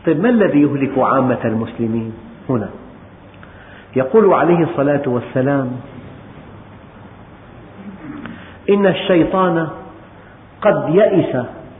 طيب 0.06 0.22
ما 0.22 0.30
الذي 0.30 0.62
يهلك 0.62 0.98
عامة 0.98 1.40
المسلمين 1.46 2.14
هنا؟ 2.50 2.70
يقول 3.96 4.34
عليه 4.34 4.64
الصلاة 4.64 5.02
والسلام 5.08 5.72
إن 8.70 8.86
الشيطان 8.86 9.68
قد 10.64 10.96
يئس 10.96 11.36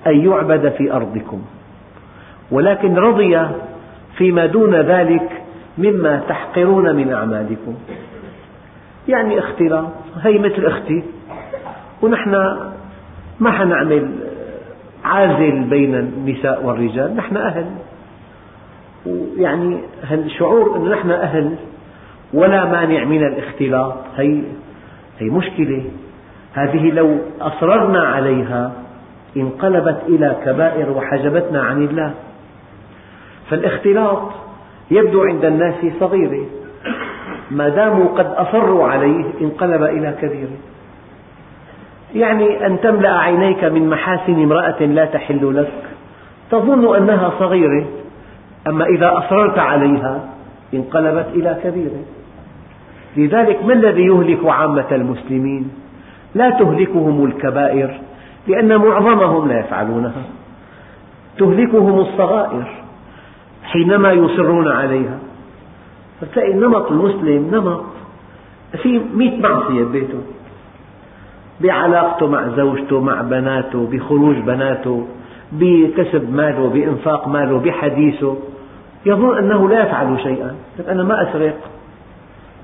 أن 0.08 0.26
يعبد 0.26 0.70
في 0.70 0.94
أرضكم. 0.94 1.42
ولكن 2.52 2.96
رضي 2.96 3.48
فيما 4.18 4.46
دون 4.46 4.76
ذلك 4.76 5.30
مما 5.78 6.22
تحقرون 6.30 6.96
من 6.96 7.14
أعمالكم. 7.14 7.76
يعني 9.08 9.40
اختلاط 9.40 9.90
هي 10.22 10.40
مثل 10.40 10.66
أختي 10.66 11.04
ونحن 12.02 12.32
ما 13.40 13.52
حنعمل 13.52 14.12
عازل 15.04 15.64
بين 15.64 15.96
النساء 15.96 16.66
والرجال 16.66 17.16
نحن 17.16 17.38
أهل. 17.38 17.66
ويعني 19.06 19.78
الشعور 20.12 20.78
أن 20.78 20.90
نحن 20.90 21.12
أهل 21.12 21.56
ولا 22.34 22.66
مانع 22.66 23.04
من 23.04 23.28
الاختلاط 23.28 23.96
هي, 24.18 24.42
هي 25.20 25.30
مشكلة. 25.30 25.84
هذه 26.54 26.92
لو 26.92 27.18
أصررنا 27.42 28.04
عليها 28.04 28.72
انقلبت 29.38 30.02
إلى 30.08 30.36
كبائر 30.46 30.92
وحجبتنا 30.92 31.64
عن 31.64 31.84
الله. 31.84 32.14
فالاختلاط 33.50 34.32
يبدو 34.92 35.24
عند 35.24 35.46
الناس 35.46 35.76
صغيرة. 36.00 36.46
ما 37.52 37.70
داموا 37.70 38.08
قد 38.18 38.26
أصروا 38.26 38.88
عليه 38.88 39.26
انقلب 39.42 39.84
إلى 39.84 40.14
كبيرة 40.22 40.58
يعني 42.16 42.66
أن 42.66 42.82
تملأ 42.82 43.20
عينيك 43.20 43.64
من 43.64 43.90
محاسن 43.90 44.44
امرأة 44.44 44.84
لا 44.84 45.06
تحل 45.06 45.56
لك. 45.56 45.84
تظن 46.52 46.96
أنها 46.96 47.34
صغيرة. 47.40 47.86
أما 48.68 48.86
إذا 48.86 49.18
أصررت 49.18 49.60
عليها 49.60 50.30
انقلبت 50.74 51.28
إلى 51.34 51.58
كبيرة 51.64 52.04
لذلك 53.18 53.66
ما 53.66 53.74
الذي 53.74 54.06
يهلك 54.06 54.46
عامة 54.46 54.86
المسلمين؟ 54.92 55.83
لا 56.36 56.50
تهلكهم 56.50 57.26
الكبائر 57.26 58.00
لأن 58.48 58.78
معظمهم 58.78 59.48
لا 59.48 59.60
يفعلونها. 59.60 60.24
تهلكهم 61.38 62.00
الصغائر 62.00 62.68
حينما 63.64 64.12
يصرون 64.12 64.68
عليها. 64.68 65.20
فتلاقي 66.22 66.54
نمط 66.54 66.92
المسلم 66.92 67.50
نمط 67.52 67.84
في 68.84 69.02
مئة 69.16 69.42
معصية 69.42 69.84
ببيته 69.84 70.22
بعلاقته 71.62 72.28
مع 72.28 72.48
زوجته 72.48 73.02
مع 73.02 73.22
بناته 73.22 73.88
بخروج 73.92 74.36
بناته 74.36 75.08
بكسب 75.52 76.34
ماله 76.34 76.70
بإنفاق 76.70 77.28
ماله 77.28 77.60
بحديثه. 77.60 78.38
يظن 79.06 79.38
أنه 79.38 79.70
لا 79.70 79.84
يفعل 79.84 80.20
شيئا. 80.24 80.56
أنا 80.88 81.04
ما 81.04 81.30
أسرق. 81.30 81.58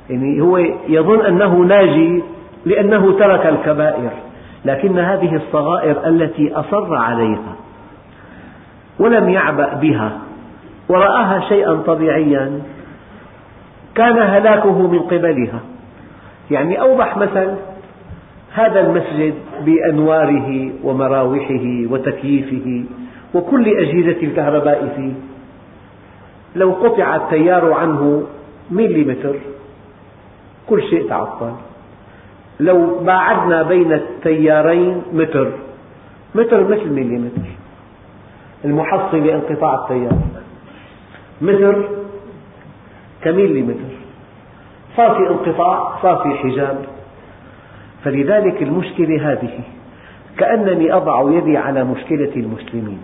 يعني 0.09 0.41
هو 0.41 0.57
يظن 0.87 1.25
أنه 1.25 1.55
ناجي. 1.55 2.23
لأنه 2.65 3.19
ترك 3.19 3.45
الكبائر 3.45 4.11
لكن 4.65 4.99
هذه 4.99 5.35
الصغائر 5.35 6.07
التي 6.07 6.53
أصر 6.53 6.95
عليها 6.95 7.55
ولم 8.99 9.29
يعبأ 9.29 9.73
بها 9.73 10.19
ورآها 10.89 11.39
شيئا 11.49 11.75
طبيعيا 11.75 12.61
كان 13.95 14.17
هلاكه 14.19 14.87
من 14.87 14.99
قبلها. 14.99 15.59
يعني 16.51 16.81
أوضح 16.81 17.17
مثل 17.17 17.55
هذا 18.53 18.79
المسجد 18.79 19.33
بأنواره 19.65 20.71
ومراوحه 20.83 21.65
وتكييفه 21.91 22.83
وكل 23.33 23.67
أجهزة 23.67 24.23
الكهرباء 24.23 24.93
فيه. 24.95 25.13
لو 26.55 26.71
قطع 26.71 27.15
التيار 27.15 27.73
عنه 27.73 28.23
ميليمتر 28.71 29.35
كل 30.67 30.83
شيء 30.83 31.09
تعطل. 31.09 31.53
لو 32.59 32.99
باعدنا 32.99 33.63
بين 33.63 33.93
التيارين 33.93 35.01
متر. 35.13 35.51
متر 36.35 36.63
مثل 36.63 36.89
مليمتر. 36.89 37.49
المحصل 38.65 39.27
لانقطاع 39.27 39.75
التيار. 39.75 40.17
متر 41.41 41.89
كميليمتر 43.23 43.93
صار 44.97 45.15
في 45.15 45.29
انقطاع 45.29 46.01
صار 46.01 46.17
في 46.17 46.29
حجاب. 46.29 46.85
فلذلك 48.03 48.61
المشكلة 48.61 49.31
هذه 49.31 49.59
كأنني 50.37 50.93
أضع 50.93 51.31
يدي 51.31 51.57
على 51.57 51.83
مشكلة 51.83 52.31
المسلمين. 52.35 52.99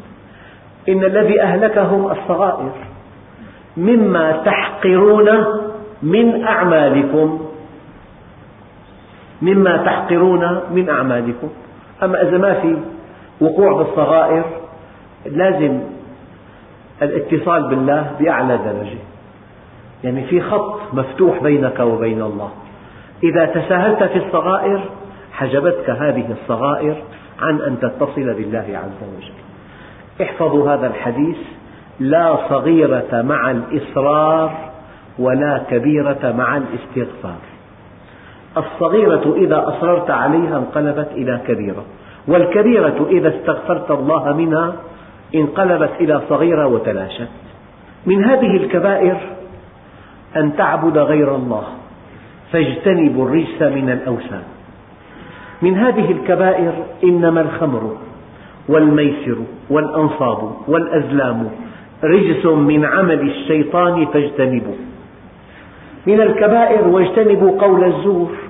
إن 0.90 1.04
الذي 1.04 1.42
أهلكهم 1.42 2.12
الصغائر 2.12 2.72
مما 3.78 4.32
تحقرون 4.32 5.30
من 6.04 6.44
أعمالكم. 6.44 7.45
مما 9.42 9.78
تحقرون 9.78 10.60
من 10.72 10.90
أعمالكم. 10.90 11.50
أما 12.04 12.22
إذا 12.22 12.38
ما 12.38 12.54
في 12.54 12.78
وقوع 13.42 13.74
بالصغائر 13.74 14.46
لازم 15.26 15.80
الاتصال 17.02 17.68
بالله 17.68 18.12
بأعلى 18.20 18.58
درجة. 18.58 19.00
يعني 20.04 20.24
في 20.24 20.42
خط 20.42 20.80
مفتوح 20.94 21.44
بينك 21.44 21.80
وبين 21.80 22.22
الله. 22.22 22.50
إذا 23.24 23.46
تساهلت 23.46 24.04
في 24.04 24.18
الصغائر 24.18 24.82
حجبتك 25.34 25.90
هذه 25.90 26.32
الصغائر 26.32 26.96
عن 27.42 27.62
أن 27.62 27.80
تتصل 27.80 28.34
بالله 28.34 28.66
عز 28.84 29.10
وجل. 29.18 29.34
احفظوا 30.22 30.74
هذا 30.74 30.88
الحديث. 30.88 31.38
لا 32.00 32.38
صغيرة 32.50 33.22
مع 33.22 33.52
الإصرار 33.52 34.52
ولا 35.20 35.62
كبيرة 35.70 36.34
مع 36.38 36.58
الاستغفار. 36.58 37.55
الصغيرة 38.58 39.36
إذا 39.38 39.68
أصررت 39.68 40.10
عليها 40.10 40.58
انقلبت 40.58 41.08
إلى 41.12 41.42
كبيرة 41.48 41.86
والكبيرة 42.28 43.08
إذا 43.10 43.36
استغفرت 43.36 43.92
الله 43.92 44.34
منها 44.34 44.74
انقلبت 45.36 45.92
إلى 46.00 46.22
صغيرة 46.30 46.68
وتلاشت. 46.68 47.28
من 48.06 48.24
هذه 48.24 48.58
الكبائر 48.58 49.18
أن 50.36 50.56
تعبد 50.56 50.98
غير 50.98 51.36
الله 51.36 51.64
فاجتنبوا 52.52 53.26
الرجس 53.26 53.62
من 53.62 53.90
الأوثان. 53.90 54.44
من 55.62 55.78
هذه 55.78 56.12
الكبائر 56.12 56.74
إنما 57.04 57.42
الخمر 57.42 57.98
والميسر 58.70 59.38
والأنصاب 59.70 60.52
والأزلام 60.68 61.50
رجس 62.04 62.46
من 62.46 62.86
عمل 62.86 63.20
الشيطان 63.20 64.06
فاجتنبوه. 64.06 64.76
من 66.08 66.22
الكبائر 66.22 66.88
واجتنبوا 66.88 67.62
قول 67.62 67.84
الزور 67.84 68.45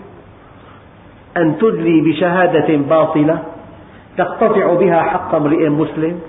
أن 1.38 1.58
تدلي 1.58 2.02
بشهادة 2.02 2.76
باطلة 2.78 3.44
تقتطع 4.18 4.74
بها 4.74 5.02
حق 5.02 5.36
امرئ 5.36 5.70
مسلم. 5.70 6.20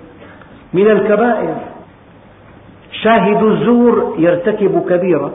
من 0.75 0.91
الكبائر 0.91 1.57
شاهد 2.93 3.43
الزور 3.43 4.17
يرتكب 4.19 4.85
كبيرة 4.89 5.33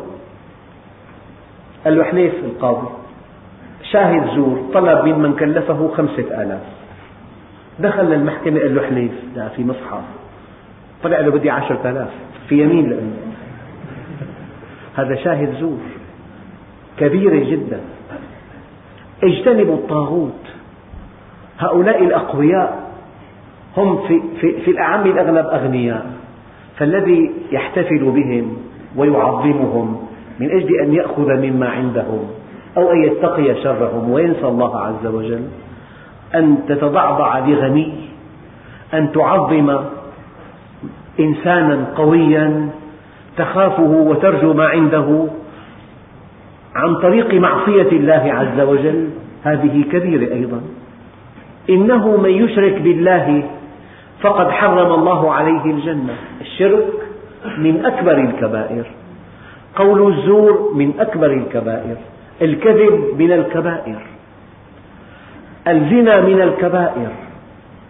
قال 1.86 1.98
له 1.98 2.04
حليف 2.04 2.34
القاضي 2.34 2.88
شاهد 3.92 4.36
زور 4.36 4.70
طلب 4.74 5.06
ممن 5.06 5.34
كلفه 5.34 5.92
خمسة 5.98 6.42
آلاف. 6.42 6.62
دخل 7.80 8.06
للمحكمة 8.06 8.60
قال 8.60 8.76
له 8.76 8.82
حليف 8.82 9.12
لا 9.36 9.50
في 9.50 9.64
مصحف. 9.64 10.04
طلع 11.04 11.20
له 11.20 11.32
بدي 11.32 11.50
عشرة 11.50 11.90
آلاف 11.90 12.10
في 12.50 12.64
يمين 12.64 12.90
لأنه. 12.90 13.18
هذا 14.96 15.16
شاهد 15.16 15.54
زور 15.60 15.80
كبيرة 16.98 17.50
جدا. 17.52 17.80
اجتنبوا 19.24 19.76
الطاغوت. 19.76 20.44
هؤلاء 21.60 22.04
الأقوياء 22.04 22.92
هم 23.78 24.08
في, 24.08 24.22
في, 24.42 24.62
في 24.62 24.72
الأعم 24.72 25.06
الأغلب 25.06 25.46
أغنياء. 25.46 26.22
فالذي 26.78 27.32
يحتفل 27.52 28.12
بهم 28.12 28.58
ويعظمهم 28.96 30.08
من 30.40 30.52
أجل 30.52 30.80
أن 30.80 30.94
يأخذ 30.94 31.38
مما 31.38 31.70
عندهم 31.70 32.28
أو 32.78 32.92
أن 32.92 33.04
يتقي 33.04 33.64
شرهم 33.64 34.12
وينسى 34.12 34.48
الله 34.48 34.78
عز 34.80 35.06
وجل 35.06 35.44
أن 36.36 36.58
تتضعضع 36.68 37.40
لغني 37.40 37.94
أن 38.94 39.12
تعظم 39.12 39.80
إنسانا 41.20 41.86
قويا 41.96 42.70
تخافه 43.38 43.84
وترجو 43.84 44.54
ما 44.54 44.68
عنده 44.68 45.28
عن 46.76 46.96
طريق 46.96 47.34
معصية 47.34 47.92
الله 47.92 48.34
عز 48.34 48.60
وجل 48.60 49.10
هذه 49.44 49.84
كبيرة 49.92 50.34
أيضا. 50.34 50.62
إنه 51.70 52.18
من 52.18 52.30
يشرك 52.30 52.82
بالله 52.82 53.44
فقد 54.22 54.52
حرم 54.52 54.94
الله 54.94 55.34
عليه 55.34 55.66
الجنة. 55.66 56.16
الشرك 56.42 56.88
من 57.58 57.86
أكبر 57.86 58.18
الكبائر. 58.18 58.86
قول 59.76 60.14
الزور 60.14 60.72
من 60.76 60.94
أكبر 61.00 61.32
الكبائر. 61.32 61.96
الكذب 62.42 63.16
من 63.20 63.32
الكبائر. 63.32 64.02
الزنا 65.68 66.22
من 66.22 66.42
الكبائر. 66.42 67.12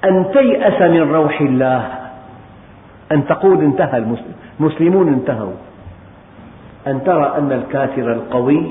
أن 0.06 0.26
تيأس 0.34 0.82
من 0.82 1.12
روح 1.13 1.41
الله. 1.41 1.91
أن 3.12 3.28
تقول 3.28 3.62
انتهى 3.62 4.04
المسلمون 4.60 5.08
انتهوا. 5.08 5.54
أن 6.88 7.04
ترى 7.04 7.34
أن 7.38 7.52
الكافر 7.52 8.13
القوي 8.13 8.63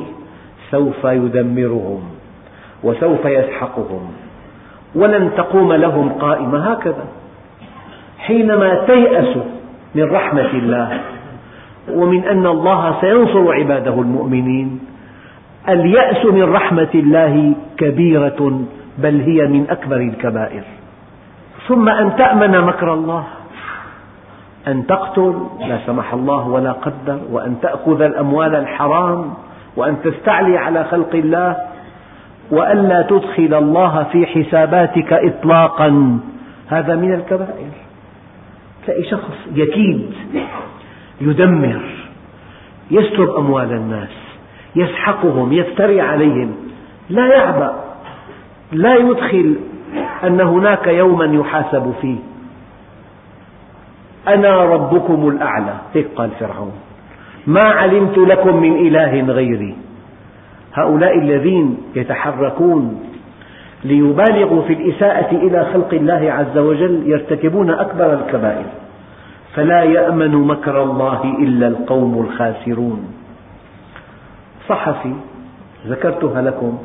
سوف 0.70 1.04
يدمرهم 1.04 2.02
وسوف 2.84 3.24
يسحقهم 3.24 4.10
ولن 4.94 5.30
تقوم 5.36 5.72
لهم 5.72 6.08
قائمة 6.08 6.72
هكذا. 6.72 7.04
حينما 8.18 8.84
تيأس 8.86 9.36
من 9.94 10.04
رحمة 10.10 10.50
الله 10.50 11.00
ومن 11.92 12.24
أن 12.24 12.46
الله 12.46 13.00
سينصر 13.00 13.52
عباده 13.52 13.94
المؤمنين 13.94 14.80
اليأس 15.68 16.24
من 16.24 16.52
رحمة 16.52 16.88
الله 16.94 17.52
كبيرة 17.76 18.60
بل 18.98 19.20
هي 19.20 19.46
من 19.46 19.66
أكبر 19.70 19.96
الكبائر. 19.96 20.62
ثم 21.68 21.88
أن 21.88 22.16
تأمن 22.16 22.60
مكر 22.60 22.94
الله. 22.94 23.24
أن 24.68 24.86
تقتل 24.86 25.34
لا 25.60 25.78
سمح 25.86 26.12
الله 26.12 26.48
ولا 26.48 26.72
قدر 26.72 27.18
وأن 27.30 27.56
تأخذ 27.62 28.02
الأموال 28.02 28.54
الحرام 28.54 29.34
وأن 29.76 29.96
تستعلي 30.04 30.58
على 30.58 30.84
خلق 30.84 31.14
الله 31.14 31.56
وألا 32.50 33.02
تدخل 33.02 33.54
الله 33.54 34.06
في 34.12 34.26
حساباتك 34.26 35.12
إطلاقا. 35.12 36.18
هذا 36.68 36.94
من 36.94 37.14
الكبائر. 37.14 37.70
تلاقي 38.86 39.04
شخص 39.04 39.36
يكيد 39.54 40.10
يدمر 41.20 41.80
يسلب 42.90 43.30
أموال 43.30 43.72
الناس 43.72 44.08
يسحقهم 44.76 45.52
يفتري 45.52 46.00
عليهم 46.00 46.54
لا 47.10 47.26
يعبأ 47.26 47.74
لا 48.72 48.94
يدخل 48.94 49.56
أن 50.24 50.40
هناك 50.40 50.86
يوما 50.86 51.24
يحاسب 51.24 51.94
فيه. 52.00 52.29
أنا 54.28 54.64
ربكم 54.64 55.28
الأعلى. 55.28 55.74
هيك 55.94 56.08
قال 56.16 56.30
فرعون. 56.30 56.72
ما 57.46 57.64
علمت 57.64 58.18
لكم 58.18 58.56
من 58.56 58.86
إله 58.86 59.20
غيري. 59.20 59.76
هؤلاء 60.74 61.18
الذين 61.18 61.78
يتحركون 61.96 63.04
ليبالغوا 63.84 64.62
في 64.62 64.72
الإساءة 64.72 65.34
إلى 65.34 65.66
خلق 65.72 65.94
الله 65.94 66.32
عز 66.32 66.58
وجل 66.58 67.02
يرتكبون 67.06 67.70
أكبر 67.70 68.14
الكبائر. 68.14 68.66
فلا 69.54 69.82
يأمن 69.82 70.34
مكر 70.34 70.82
الله 70.82 71.36
إلا 71.38 71.68
القوم 71.68 72.18
الخاسرون. 72.24 73.14
صحفي 74.68 75.14
ذكرتها 75.86 76.42
لكم. 76.42 76.78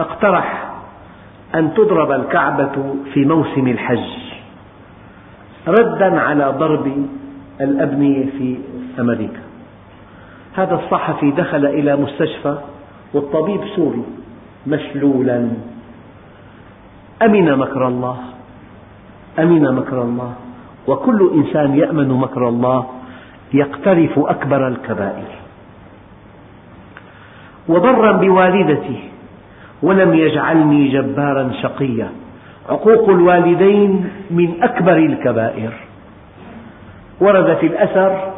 اقترح 0.00 0.74
أن 1.54 1.74
تضرب 1.74 2.12
الكعبة 2.12 2.94
في 3.14 3.24
موسم 3.24 3.68
الحج. 3.68 4.23
ردا 5.68 6.20
على 6.20 6.54
ضرب 6.58 7.06
الأبنية 7.60 8.24
في 8.24 8.58
أمريكا. 8.98 9.42
هذا 10.54 10.74
الصحفي 10.74 11.30
دخل 11.30 11.66
إلى 11.66 11.96
مستشفى 11.96 12.58
والطبيب 13.14 13.60
سوري 13.76 14.04
مشلولا. 14.66 15.48
أمن 17.22 17.56
مكر 17.58 17.88
الله 17.88 18.18
أمن 19.38 19.74
مكر 19.74 20.02
الله. 20.02 20.32
وكل 20.86 21.30
إنسان 21.34 21.76
يأمن 21.76 22.08
مكر 22.08 22.48
الله 22.48 22.86
يقترف 23.54 24.18
أكبر 24.18 24.68
الكبائر. 24.68 25.30
وبرا 27.68 28.12
بوالدتي 28.12 28.98
ولم 29.82 30.14
يجعلني 30.14 30.88
جبارا 30.88 31.50
شقيا. 31.62 32.08
عقوق 32.68 33.08
الوالدين 33.08 34.08
من 34.30 34.62
أكبر 34.62 34.96
الكبائر. 34.96 35.72
ورد 37.20 37.56
في 37.56 37.66
الأثر 37.66 38.32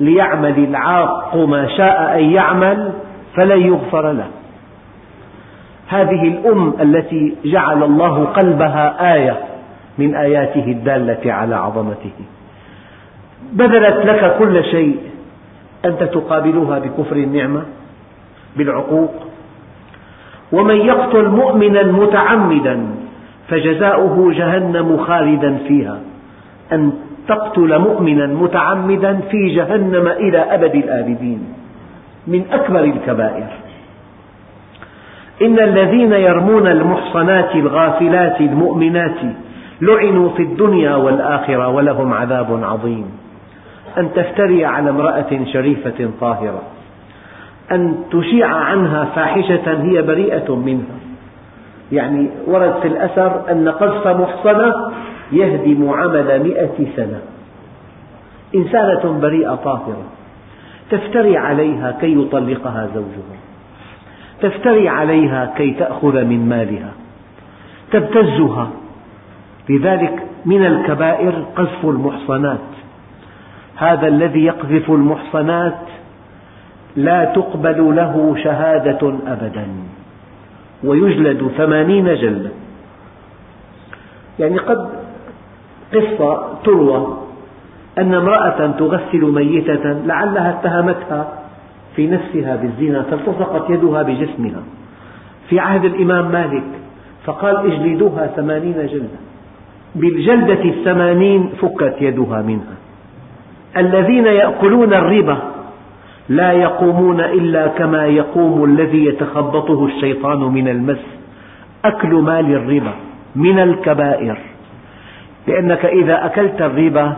ليعمل 0.00 0.58
العاق 0.58 1.36
ما 1.36 1.68
شاء 1.68 2.18
أن 2.18 2.24
يعمل 2.24 2.92
فلن 3.34 3.60
يغفر 3.66 4.12
له. 4.12 4.26
هذه 5.88 6.28
الأم 6.28 6.74
التي 6.80 7.36
جعل 7.44 7.82
الله 7.82 8.24
قلبها 8.24 9.14
آية 9.14 9.38
من 9.98 10.14
آياته 10.14 10.64
الدالة 10.64 11.32
على 11.32 11.56
عظمته. 11.56 12.12
بذلت 13.52 14.06
لك 14.06 14.36
كل 14.38 14.64
شيء 14.64 14.96
أنت 15.84 16.02
تقابلها 16.02 16.78
بكفر 16.78 17.16
النعمة 17.16 17.62
بالعقوق. 18.56 19.14
ومن 20.52 20.76
يقتل 20.76 21.28
مؤمنا 21.28 21.82
متعمدا 21.82 23.05
فجزاؤه 23.48 24.32
جهنم 24.32 24.96
خالدا 24.96 25.58
فيها. 25.68 26.00
أن 26.72 26.92
تقتل 27.28 27.78
مؤمنا 27.78 28.26
متعمدا 28.26 29.20
في 29.30 29.54
جهنم 29.54 30.06
إلى 30.06 30.38
أبد 30.38 30.74
الآبدين. 30.74 31.40
من 32.26 32.44
أكبر 32.52 32.84
الكبائر. 32.84 33.46
إن 35.42 35.58
الذين 35.58 36.12
يرمون 36.12 36.66
المحصنات 36.66 37.54
الغافلات 37.54 38.40
المؤمنات 38.40 39.20
لعنوا 39.80 40.30
في 40.30 40.42
الدنيا 40.42 40.96
والآخرة 40.96 41.68
ولهم 41.68 42.12
عذاب 42.12 42.64
عظيم. 42.64 43.06
أن 43.98 44.08
تفتري 44.14 44.64
على 44.64 44.90
امرأة 44.90 45.44
شريفة 45.52 46.10
طاهرة. 46.20 46.62
أن 47.72 47.94
تشيع 48.12 48.46
عنها 48.46 49.04
فاحشة 49.04 49.82
هي 49.82 50.02
بريئة 50.02 50.56
منها. 50.56 51.05
يعني 51.92 52.28
ورد 52.46 52.80
في 52.82 52.88
الأثر 52.88 53.50
أن 53.50 53.68
قذف 53.68 54.06
محصنة 54.06 54.74
يهدم 55.32 55.90
عمل 55.90 56.42
مئة 56.42 56.86
سنة. 56.96 57.20
إنسانة 58.54 59.20
بريئة 59.20 59.54
طاهرة. 59.54 60.04
تفتري 60.90 61.36
عليها 61.36 61.96
كي 62.00 62.20
يطلقها 62.20 62.88
زوجها. 62.94 63.36
تفتري 64.40 64.88
عليها 64.88 65.54
كي 65.56 65.70
تأخذ 65.70 66.24
من 66.24 66.48
مالها. 66.48 66.92
تبتزها. 67.92 68.70
لذلك 69.68 70.22
من 70.44 70.66
الكبائر 70.66 71.44
قذف 71.56 71.84
المحصنات. 71.84 72.58
هذا 73.76 74.08
الذي 74.08 74.44
يقذف 74.44 74.90
المحصنات 74.90 75.78
لا 76.96 77.24
تقبل 77.24 77.96
له 77.96 78.36
شهادة 78.44 79.14
أبدا. 79.26 79.66
ويجلد 80.84 81.50
ثمانين 81.56 82.14
جلدة 82.14 82.50
يعني 84.38 84.58
قد 84.58 84.88
قصة 85.94 86.58
تروى 86.64 87.16
أن 87.98 88.14
امرأة 88.14 88.66
تغسل 88.78 89.24
ميتة 89.24 89.92
لعلها 89.92 90.50
اتهمتها 90.50 91.28
في 91.96 92.06
نفسها 92.06 92.56
بالزنا 92.56 93.02
فالتصقت 93.02 93.70
يدها 93.70 94.02
بجسمها. 94.02 94.62
في 95.48 95.60
عهد 95.60 95.84
الإمام 95.84 96.32
مالك 96.32 96.64
فقال 97.24 97.72
اجلدوها 97.72 98.26
ثمانين 98.26 98.86
جلدة 98.86 99.18
بالجلدة 99.94 100.64
الثمانين 100.64 101.48
فكت 101.62 101.96
يدها 102.00 102.42
منها. 102.42 102.76
الذين 103.76 104.26
يأكلون 104.26 104.94
الربا 104.94 105.55
لا 106.28 106.52
يقومون 106.52 107.20
إلا 107.20 107.66
كما 107.66 108.06
يقوم 108.06 108.64
الذي 108.64 109.04
يتخبطه 109.04 109.86
الشيطان 109.86 110.38
من 110.38 110.68
المس. 110.68 111.04
أكل 111.84 112.14
مال 112.14 112.54
الربا 112.54 112.92
من 113.36 113.58
الكبائر. 113.58 114.38
لأنك 115.48 115.84
إذا 115.84 116.26
أكلت 116.26 116.62
الربا 116.62 117.16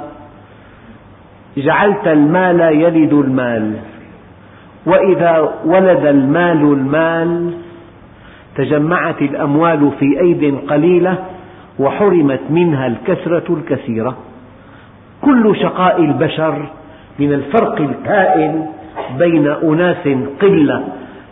جعلت 1.57 2.07
المال 2.07 2.61
يلد 2.61 3.13
المال. 3.13 3.75
وإذا 4.87 5.55
ولد 5.65 6.07
المال 6.07 6.63
المال 6.63 7.53
تجمعت 8.57 9.23
الأموال 9.23 9.91
في 10.01 10.21
أيد 10.21 10.59
قليلة 10.69 11.19
وحرمت 11.79 12.41
منها 12.51 12.87
الكثرة 12.87 13.55
الكثيرة. 13.55 14.17
كل 15.23 15.57
شقاء 15.57 16.05
البشر 16.05 16.67
من 17.19 17.33
الفرق 17.33 17.81
الكائن 17.81 18.67
بين 19.19 19.49
أناس 19.49 20.09
قلة 20.43 20.85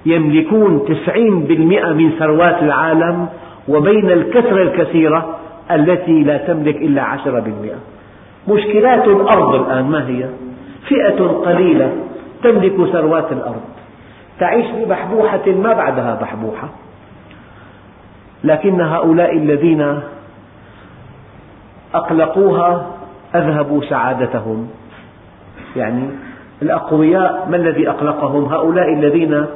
يملكون 0.06 0.84
تسعين 0.88 1.40
بالمئة 1.40 1.92
من 1.92 2.10
ثروات 2.18 2.62
العالم 2.62 3.28
وبين 3.68 4.10
الكثرة 4.10 4.62
الكثيرة 4.62 5.38
التي 5.70 6.22
لا 6.22 6.36
تملك 6.36 6.76
إلا 6.76 7.02
عشرة 7.02 7.40
بالمئة. 7.40 7.78
مشكلات 8.48 9.08
الأرض 9.08 9.54
الآن 9.54 9.84
ما 9.84 10.08
هي؟ 10.08 10.28
فئة 10.88 11.26
قليلة 11.26 11.92
تملك 12.42 12.90
ثروات 12.92 13.32
الأرض. 13.32 13.62
تعيش 14.40 14.66
ببحبوحة 14.66 15.46
ما 15.46 15.72
بعدها 15.72 16.18
بحبوحة. 16.22 16.68
لكن 18.44 18.80
هؤلاء 18.80 19.36
الذين 19.36 20.00
أقلقوها 21.94 22.86
أذهبوا 23.34 23.82
سعادتهم. 23.82 24.68
يعني 25.76 26.08
الأقوياء 26.62 27.46
ما 27.50 27.56
الذي 27.56 27.88
أقلقهم؟ 27.88 28.44
هؤلاء 28.44 28.92
الذين 28.92 29.46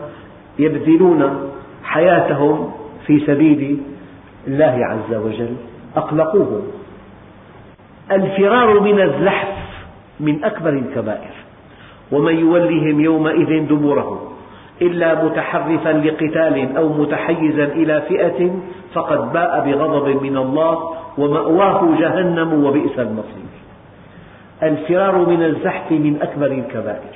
يبذلون 0.58 1.50
حياتهم 1.84 2.70
في 3.06 3.20
سبيل 3.20 3.82
الله 4.46 4.86
عز 4.86 5.14
وجل. 5.14 5.56
أقلقوهم. 5.96 6.62
الفرار 8.12 8.80
من 8.80 9.00
الزحف 9.00 9.56
من 10.20 10.44
أكبر 10.44 10.70
الكبائر. 10.70 11.34
ومن 12.12 12.38
يولهم 12.38 13.00
يومئذ 13.00 13.66
دبره 13.68 14.32
إلا 14.82 15.24
متحرفا 15.24 15.88
لقتال 15.88 16.76
أو 16.76 16.88
متحيزا 16.88 17.64
إلى 17.64 18.02
فئة 18.08 18.50
فقد 18.94 19.32
باء 19.32 19.66
بغضب 19.66 20.22
من 20.22 20.36
الله 20.36 20.90
ومأواه 21.18 21.98
جهنم 21.98 22.64
وبئس 22.64 22.98
المصير. 22.98 23.60
الفرار 24.62 25.18
من 25.18 25.42
الزحف 25.42 25.90
من 25.90 26.18
أكبر 26.23 26.46
الكبائر. 26.46 27.14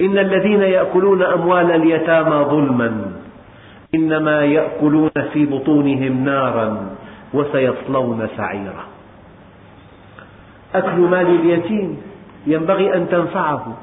إن 0.00 0.18
الذين 0.18 0.62
يأكلون 0.62 1.22
أموال 1.22 1.70
اليتامى 1.70 2.44
ظلما 2.44 3.12
إنما 3.94 4.44
يأكلون 4.44 5.10
في 5.32 5.46
بطونهم 5.46 6.24
نارا 6.24 6.96
وسيصلون 7.34 8.28
سعيرا. 8.36 8.84
أكل 10.74 11.00
مال 11.00 11.26
اليتيم 11.26 12.02
ينبغي 12.46 12.94
أن 12.94 13.08
تنفعه. 13.08 13.76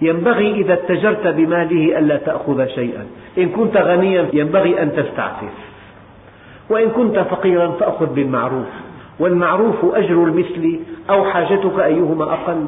ينبغي 0.00 0.54
إذا 0.54 0.74
اتجرت 0.74 1.26
بماله 1.26 1.98
ألا 1.98 2.16
تأخذ 2.16 2.66
شيئا. 2.66 3.06
إن 3.38 3.48
كنت 3.48 3.76
غنيا 3.76 4.28
ينبغي 4.32 4.82
أن 4.82 4.92
تستعفف. 4.92 5.54
وإن 6.70 6.88
كنت 6.88 7.18
فقيرا 7.18 7.68
فأخذ 7.70 8.14
بالمعروف. 8.14 8.68
والمعروف 9.18 9.84
أجر 9.94 10.24
المثل 10.24 10.80
أو 11.10 11.24
حاجتك 11.24 11.78
أيهما 11.78 12.24
أقل؟ 12.24 12.66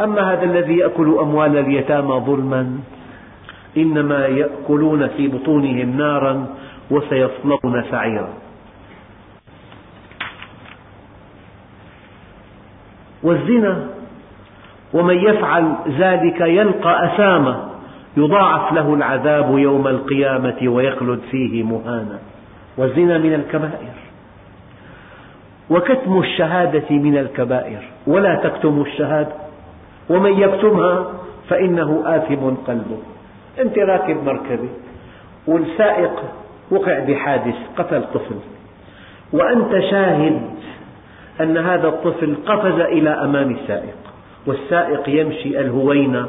أما 0.00 0.32
هذا 0.32 0.44
الذي 0.44 0.76
يأكل 0.76 1.18
أموال 1.20 1.58
اليتامى 1.58 2.14
ظلما 2.26 2.78
إنما 3.76 4.26
يأكلون 4.26 5.08
في 5.08 5.28
بطونهم 5.28 5.96
نارا 5.96 6.46
وسيصلون 6.90 7.84
سعيرا. 7.90 8.28
والزنا 13.22 13.86
ومن 14.92 15.16
يفعل 15.16 15.74
ذلك 15.98 16.40
يلقى 16.40 17.04
أثاما 17.04 17.70
يضاعف 18.16 18.72
له 18.72 18.94
العذاب 18.94 19.58
يوم 19.58 19.88
القيامة 19.88 20.58
ويخلد 20.62 21.20
فيه 21.30 21.62
مهانا. 21.62 22.18
والزنا 22.76 23.18
من 23.18 23.34
الكبائر. 23.34 24.09
وكتم 25.70 26.18
الشهادة 26.18 26.90
من 26.90 27.18
الكبائر 27.18 27.82
ولا 28.06 28.34
تكتموا 28.34 28.84
الشهادة 28.84 29.32
ومن 30.10 30.38
يكتمها 30.40 31.12
فإنه 31.48 32.02
آثم 32.06 32.50
قلبه. 32.66 32.98
أنت 33.60 33.78
راكب 33.78 34.24
مركبة 34.24 34.68
والسائق 35.46 36.22
وقع 36.70 36.98
بحادث 36.98 37.54
قتل 37.76 38.02
طفل. 38.14 38.34
وأنت 39.32 39.80
شاهد 39.90 40.40
أن 41.40 41.58
هذا 41.58 41.88
الطفل 41.88 42.36
قفز 42.46 42.80
إلى 42.80 43.10
أمام 43.10 43.50
السائق 43.50 43.96
والسائق 44.46 45.08
يمشي 45.08 45.60
الهوينة 45.60 46.28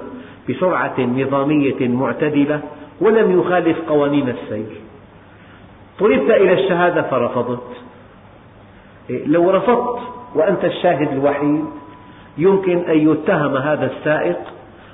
بسرعة 0.50 1.00
نظامية 1.00 1.88
معتدلة 1.88 2.60
ولم 3.02 3.40
يخالف 3.40 3.78
قوانين 3.90 4.30
السير. 4.30 4.82
طلبت 6.00 6.32
إلى 6.32 6.54
الشهادة 6.54 7.02
فرفضت. 7.02 7.68
لو 9.10 9.52
رفضت 9.52 10.00
وأنت 10.36 10.66
الشاهد 10.66 11.12
الوحيد 11.12 11.66
يمكن 12.38 12.78
أن 12.78 13.12
يتهم 13.12 13.58
هذا 13.58 13.86
السائق 13.86 14.38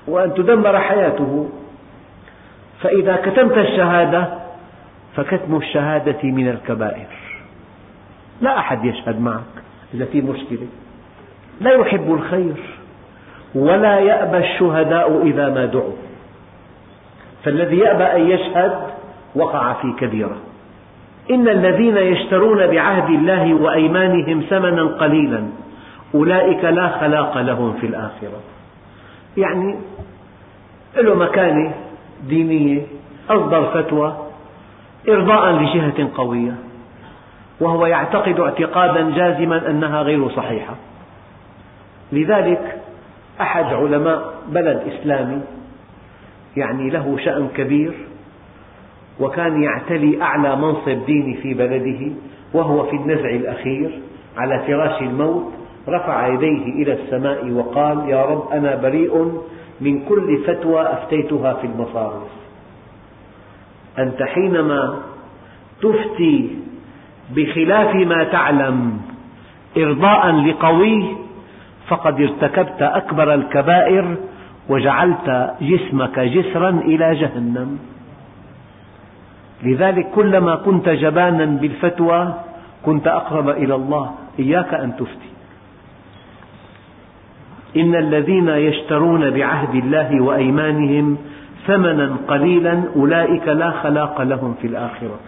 وأن 0.08 0.34
تدمر 0.34 0.80
حياته. 0.80 1.50
فإذا 2.82 3.16
كتمت 3.16 3.58
الشهادة 3.58 4.28
فكتم 5.16 5.56
الشهادة 5.56 6.24
من 6.24 6.48
الكبائر. 6.48 7.08
لا 8.42 8.60
أحد 8.60 8.86
يشهد 8.86 9.22
معك 9.22 9.42
إذا 9.94 10.06
في 10.06 10.22
مشكلة. 10.22 10.68
لا 11.62 11.72
يحب 11.72 12.14
الخير 12.14 12.56
ولا 13.56 14.00
يأبى 14.00 14.38
الشهداء 14.38 15.22
إذا 15.22 15.50
ما 15.50 15.66
دعوا. 15.66 15.96
فالذي 17.44 17.78
يأبى 17.78 18.04
أن 18.04 18.30
يشهد 18.30 18.80
وقع 19.36 19.74
في 19.74 19.94
كبيرة. 20.00 20.38
إن 21.32 21.48
الذين 21.48 21.98
يشترون 21.98 22.68
بعهد 22.68 23.10
الله 23.10 23.54
وأيمانهم 23.54 24.42
ثمنا 24.50 24.84
قليلا 24.84 25.44
أولئك 26.16 26.64
لا 26.64 26.88
خلاق 26.88 27.38
لهم 27.38 27.74
في 27.74 27.88
الآخرة. 27.88 28.40
يعني 29.38 29.76
له 30.98 31.16
مكانة 31.16 31.74
دينية 32.28 32.82
أصدر 33.30 33.66
فتوى 33.66 34.18
إرضاء 35.10 35.52
لجهة 35.52 36.10
قوية 36.16 36.56
وهو 37.60 37.86
يعتقد 37.86 38.40
اعتقادا 38.40 39.10
جازما 39.16 39.70
أنها 39.70 40.02
غير 40.02 40.30
صحيحة. 40.30 40.76
لذلك 42.12 42.82
أحد 43.42 43.66
علماء 43.66 44.34
بلد 44.48 44.82
إسلامي 44.88 45.42
يعني 46.58 46.90
له 46.90 47.18
شأن 47.26 47.50
كبير 47.56 47.94
وكان 49.20 49.64
يعتلي 49.64 50.22
أعلى 50.22 50.56
منصب 50.56 51.06
ديني 51.06 51.34
في 51.34 51.54
بلده 51.54 52.12
وهو 52.54 52.84
في 52.84 52.96
النزع 52.96 53.30
الأخير 53.30 54.00
على 54.38 54.60
فراش 54.68 55.02
الموت 55.02 55.54
رفع 55.90 56.28
يديه 56.28 56.66
إلى 56.84 56.94
السماء 56.94 57.52
وقال 57.52 58.10
يا 58.10 58.26
رب 58.26 58.52
أنا 58.52 58.76
بريء 58.76 59.42
من 59.82 60.06
كل 60.06 60.38
فتوى 60.48 60.82
أفتيتها 60.82 61.54
في 61.54 61.68
المصارف. 61.68 62.28
أنت 64.00 64.24
حينما 64.24 65.00
تفتي 65.82 66.50
بخلاف 67.36 67.96
ما 67.96 68.24
تعلم 68.24 69.02
إرضاء 69.78 70.32
لقوي 70.32 71.06
فقد 71.88 72.22
ارتكبت 72.22 72.82
أكبر 72.82 73.34
الكبائر 73.34 74.16
وجعلت 74.70 75.54
جسمك 75.62 76.20
جسرا 76.20 76.70
إلى 76.70 77.16
جهنم. 77.16 77.80
لذلك 79.64 80.08
كلما 80.16 80.56
كنت 80.56 80.90
جبانا 80.90 81.46
بالفتوى 81.46 82.34
كنت 82.86 83.08
أقرب 83.08 83.50
إلى 83.50 83.76
الله. 83.76 84.12
إياك 84.40 84.74
أن 84.74 84.96
تفتي. 84.96 85.32
إن 87.78 87.96
الذين 87.96 88.50
يشترون 88.50 89.30
بعهد 89.30 89.76
الله 89.76 90.22
وأيمانهم 90.24 91.18
ثمنا 91.68 92.16
قليلا 92.28 92.84
أولئك 92.96 93.48
لا 93.48 93.72
خلاق 93.72 94.22
لهم 94.22 94.56
في 94.62 94.68
الآخرة. 94.68 95.20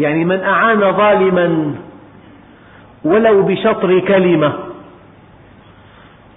يعني 0.00 0.24
من 0.24 0.40
أعان 0.40 0.92
ظالما 0.92 1.74
ولو 3.04 3.42
بشطر 3.42 4.00
كلمة 4.00 4.52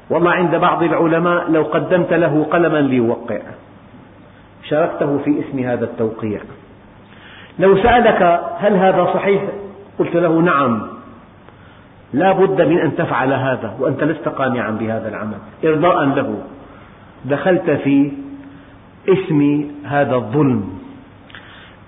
والله 0.09 0.31
عند 0.31 0.55
بعض 0.55 0.83
العلماء 0.83 1.51
لو 1.51 1.63
قدمت 1.63 2.13
له 2.13 2.47
قلما 2.51 2.77
ليوقع. 2.77 3.39
شاركته 4.63 5.17
في 5.17 5.39
اسم 5.39 5.59
هذا 5.59 5.85
التوقيع. 5.85 6.39
لو 7.59 7.77
سألك 7.77 8.41
هل 8.57 8.73
هذا 8.73 9.05
صحيح 9.13 9.41
قلت 9.99 10.15
له 10.15 10.41
نعم. 10.41 10.81
لا 12.13 12.31
بد 12.31 12.61
من 12.61 12.77
أن 12.77 12.95
تفعل 12.95 13.33
هذا 13.33 13.73
وأنت 13.79 14.03
لست 14.03 14.27
قانعا 14.27 14.71
بهذا 14.71 15.09
العمل. 15.09 15.37
إرضاء 15.65 16.05
له. 16.05 16.37
دخلت 17.25 17.69
في 17.69 18.11
اسم 19.09 19.65
هذا 19.85 20.15
الظلم. 20.15 20.69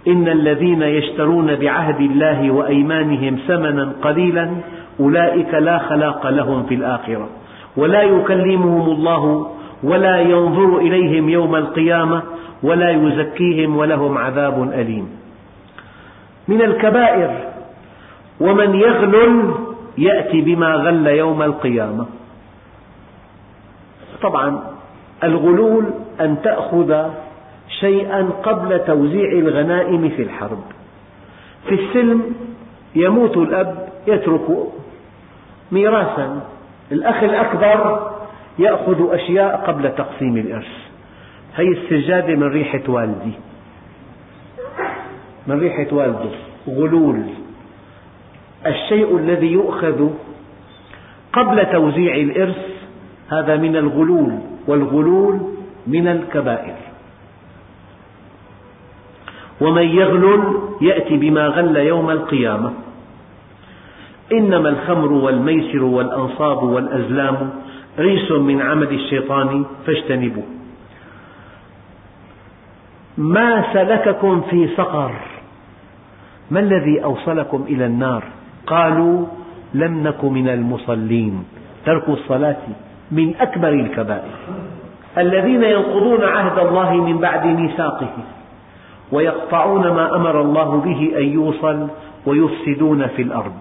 إن 0.08 0.27
الذين 0.27 0.82
يشترون 0.82 1.55
بعهد 1.55 2.01
الله 2.01 2.51
وأيمانهم 2.51 3.39
ثمنا 3.47 3.93
قليلا 4.01 4.50
أولئك 5.00 5.54
لا 5.54 5.77
خلاق 5.77 6.29
لهم 6.29 6.63
في 6.63 6.75
الآخرة. 6.75 7.29
ولا 7.77 8.02
يكلمهم 8.02 8.89
الله 8.89 9.52
ولا 9.83 10.19
ينظر 10.19 10.77
إليهم 10.77 11.29
يوم 11.29 11.56
القيامة 11.56 12.21
ولا 12.63 12.89
يزكيهم 12.89 13.77
ولهم 13.77 14.17
عذاب 14.17 14.71
أليم. 14.73 15.18
من 16.50 16.62
الكبائر. 16.62 17.31
ومن 18.39 18.75
يغلل 18.75 19.54
يأتي 19.97 20.41
بما 20.41 20.75
غل 20.75 21.08
يوم 21.08 21.41
القيامة. 21.41 22.06
طبعا 24.21 24.60
الغلول 25.23 25.85
أن 26.21 26.41
تأخذ 26.43 27.10
شيئا 27.79 28.29
قبل 28.43 28.79
توزيع 28.85 29.31
الغنائم 29.31 30.10
في 30.10 30.21
الحرب. 30.21 30.63
في 31.67 31.75
السلم 31.75 32.35
يموت 32.95 33.37
الأب 33.37 33.89
يترك 34.08 34.47
ميراثا. 35.71 36.41
الأخ 36.91 37.23
الأكبر 37.23 38.12
يأخذ 38.60 39.13
أشياء 39.13 39.63
قبل 39.67 39.95
تقسيم 39.95 40.37
الإرث. 40.37 40.77
هذه 41.54 41.71
السجادة 41.71 42.35
من 42.35 42.47
ريحة 42.47 42.81
والدي. 42.87 43.31
من 45.50 45.60
ريحة 45.60 45.87
والده 45.91 46.29
غلول. 46.67 47.23
الشيء 48.65 49.17
الذي 49.17 49.47
يؤخذ 49.47 50.10
قبل 51.33 51.65
توزيع 51.71 52.15
الإرث 52.15 52.65
هذا 53.29 53.56
من 53.58 53.75
الغلول 53.75 54.39
والغلول 54.67 55.39
من 55.87 56.08
الكبائر. 56.08 56.75
ومن 59.62 59.83
يغلل 59.83 60.43
يأتي 60.81 61.17
بما 61.17 61.47
غل 61.47 61.75
يوم 61.77 62.10
القيامة. 62.10 62.73
إنما 64.31 64.69
الخمر 64.69 65.12
والميسر 65.12 65.83
والأنصاب 65.83 66.63
والأزلام 66.63 67.50
رجس 68.00 68.31
من 68.31 68.62
عمل 68.62 68.93
الشيطان 68.93 69.65
فاجتنبوه. 69.85 70.43
ما 73.17 73.73
سلككم 73.73 74.41
في 74.41 74.69
سقر 74.77 75.12
ما 76.52 76.60
الذي 76.60 77.04
أوصلكم 77.04 77.65
إلى 77.67 77.85
النار؟ 77.85 78.23
قالوا 78.67 79.25
لم 79.73 80.08
نك 80.08 80.23
من 80.23 80.50
المصلين. 80.50 81.43
ترك 81.85 82.10
الصلاة 82.10 82.58
من 83.12 83.35
أكبر 83.39 83.69
الكبائر. 83.69 84.35
الذين 85.17 85.63
ينقضون 85.63 86.23
عهد 86.23 86.60
الله 86.67 86.93
من 86.93 87.17
بعد 87.17 87.47
ميثاقه 87.47 88.13
ويقطعون 89.12 89.81
ما 89.81 90.15
أمر 90.15 90.41
الله 90.41 90.77
به 90.77 91.12
أن 91.17 91.23
يوصل 91.23 91.87
ويفسدون 92.25 93.08
في 93.08 93.21
الأرض. 93.21 93.60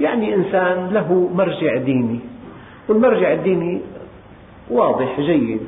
يعني 0.00 0.34
إنسان 0.34 0.88
له 0.92 1.30
مرجع 1.34 1.76
ديني 1.76 2.20
والمرجع 2.88 3.32
الديني 3.32 3.80
واضح 4.70 5.20
جيد. 5.20 5.60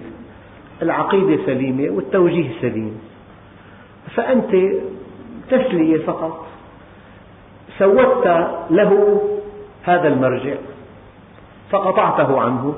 العقيدة 0.82 1.46
سليمة 1.46 1.90
والتوجيه 1.90 2.48
سليم. 2.60 3.00
فأنت 4.14 4.54
تسلية 5.50 6.06
فقط. 6.06 6.46
سودت 7.78 8.26
له 8.70 9.20
هذا 9.82 10.08
المرجع 10.08 10.54
فقطعته 11.70 12.40
عنه. 12.40 12.74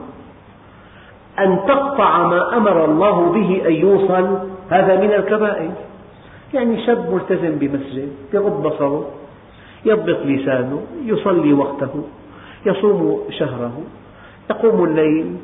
أن 1.38 1.58
تقطع 1.68 2.26
ما 2.26 2.56
أمر 2.56 2.84
الله 2.84 3.32
به 3.32 3.62
أن 3.66 3.72
يوصل 3.72 4.38
هذا 4.70 4.96
من 4.96 5.12
الكبائر. 5.12 5.70
يعني 6.54 6.86
شاب 6.86 7.14
ملتزم 7.14 7.58
بمسجد 7.58 8.12
يغض 8.34 8.62
بصره 8.62 9.10
يضبط 9.84 10.26
لسانه 10.26 10.82
يصلي 11.04 11.52
وقته 11.52 12.04
يصوم 12.66 13.20
شهره 13.30 13.80
يقوم 14.50 14.84
الليل 14.84 15.36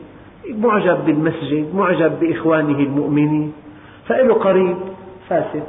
معجب 0.59 1.05
بالمسجد 1.07 1.74
معجب 1.74 2.20
بإخوانه 2.20 2.79
المؤمنين. 2.79 3.53
فإله 4.09 4.35
قريب 4.35 4.76
فاسق 5.29 5.66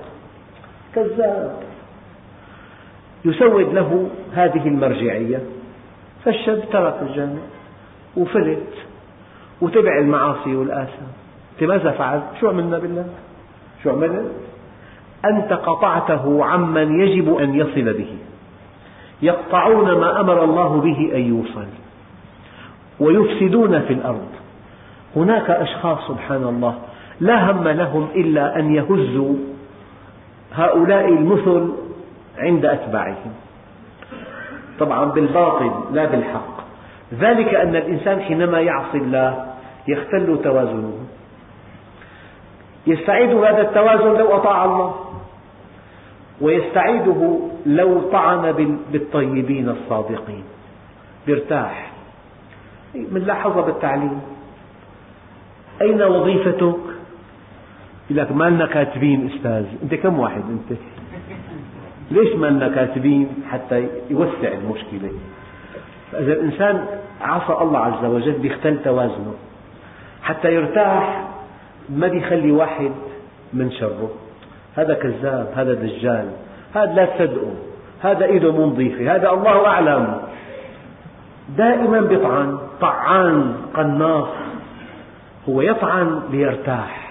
كذاب 0.96 1.56
يسود 3.26 3.74
له 3.74 4.10
هذه 4.34 4.68
المرجعية 4.68 5.40
فالشاب 6.26 6.64
ترك 6.72 6.96
الجامع 7.02 7.42
وفلت 8.18 8.74
وتبع 9.62 9.98
المعاصي 9.98 10.56
والآثام 10.56 11.08
أنت 11.54 11.70
ماذا 11.70 11.92
فعلت؟ 11.92 12.24
شو 12.42 12.50
عملنا 12.50 12.78
بالله؟ 12.78 13.06
شو 13.84 13.90
عملت؟ 13.90 14.32
أنت 15.26 15.54
قطعته 15.54 16.46
عمن 16.46 17.00
يجب 17.00 17.38
أن 17.38 17.56
يصل 17.56 17.94
به 17.94 18.18
يقطعون 19.22 19.92
ما 19.92 20.20
أمر 20.20 20.44
الله 20.44 20.82
به 20.82 21.12
أن 21.16 21.22
يوصل 21.22 21.68
ويفسدون 23.00 23.82
في 23.82 23.94
الأرض 23.94 24.28
هناك 25.16 25.50
أشخاص 25.50 26.08
سبحان 26.08 26.44
الله 26.44 26.76
لا 27.20 27.52
هم 27.52 27.68
لهم 27.68 28.08
إلا 28.16 28.60
أن 28.60 28.76
يهزوا 28.76 29.36
هؤلاء 30.54 31.06
المثل 31.10 31.74
عند 32.38 32.66
أتباعهم. 32.66 33.34
طبعا 34.80 35.06
بالباطل 35.06 35.72
لا 35.92 36.06
بالحق. 36.06 36.60
ذلك 37.14 37.54
أن 37.54 37.76
الإنسان 37.76 38.22
حينما 38.22 38.62
يعصي 38.62 38.98
الله 38.98 39.46
يختل 39.88 40.40
توازنه. 40.44 40.94
يستعيد 42.88 43.30
هذا 43.30 43.62
التوازن 43.62 44.18
لو 44.20 44.36
أطاع 44.36 44.66
الله 44.66 44.96
ويستعيده 46.42 47.40
لو 47.66 48.02
طعن 48.12 48.52
بالطيبين 48.92 49.70
الصادقين. 49.70 50.44
يرتاح 51.28 51.92
بنلاحظها 52.96 53.62
بالتعليم. 53.62 54.22
أين 55.82 56.02
وظيفتك؟ 56.02 56.99
يقول 58.10 58.24
لك 58.24 58.32
ما 58.32 58.50
لنا 58.50 58.66
كاتبين 58.66 59.30
أستاذ؟ 59.36 59.66
أنت 59.84 59.96
كم 59.96 60.20
واحد 60.20 60.42
أنت؟ 60.50 60.80
ليش 62.12 62.36
ما 62.36 62.48
لنا 62.48 62.70
كاتبين 62.70 63.28
حتى 63.52 63.88
يوسع 64.10 64.48
المشكلة؟ 64.48 65.12
فإذا 66.12 66.34
الإنسان 66.34 66.86
عصى 67.22 67.54
الله 67.62 67.80
عز 67.80 68.06
وجل 68.06 68.32
بيختل 68.32 68.84
توازنه. 68.84 69.34
حتى 70.24 70.54
يرتاح 70.54 71.28
ما 71.90 72.08
بيخلي 72.08 72.52
واحد 72.52 72.92
من 73.54 73.72
شره. 73.72 74.10
هذا 74.76 74.94
كذاب 74.94 75.52
هذا 75.56 75.74
دجال 75.74 76.30
هذا 76.76 76.94
لا 76.94 77.06
تصدقه 77.06 77.54
هذا 78.02 78.26
إيده 78.26 78.52
مو 78.52 78.66
نظيفة 78.66 79.16
هذا 79.16 79.30
الله 79.30 79.68
أعلم. 79.68 80.22
دائما 81.58 82.02
بيطعن 82.02 82.58
طعان 82.82 83.54
قناص 83.74 84.28
هو 85.50 85.62
يطعن 85.62 86.22
ليرتاح. 86.32 87.09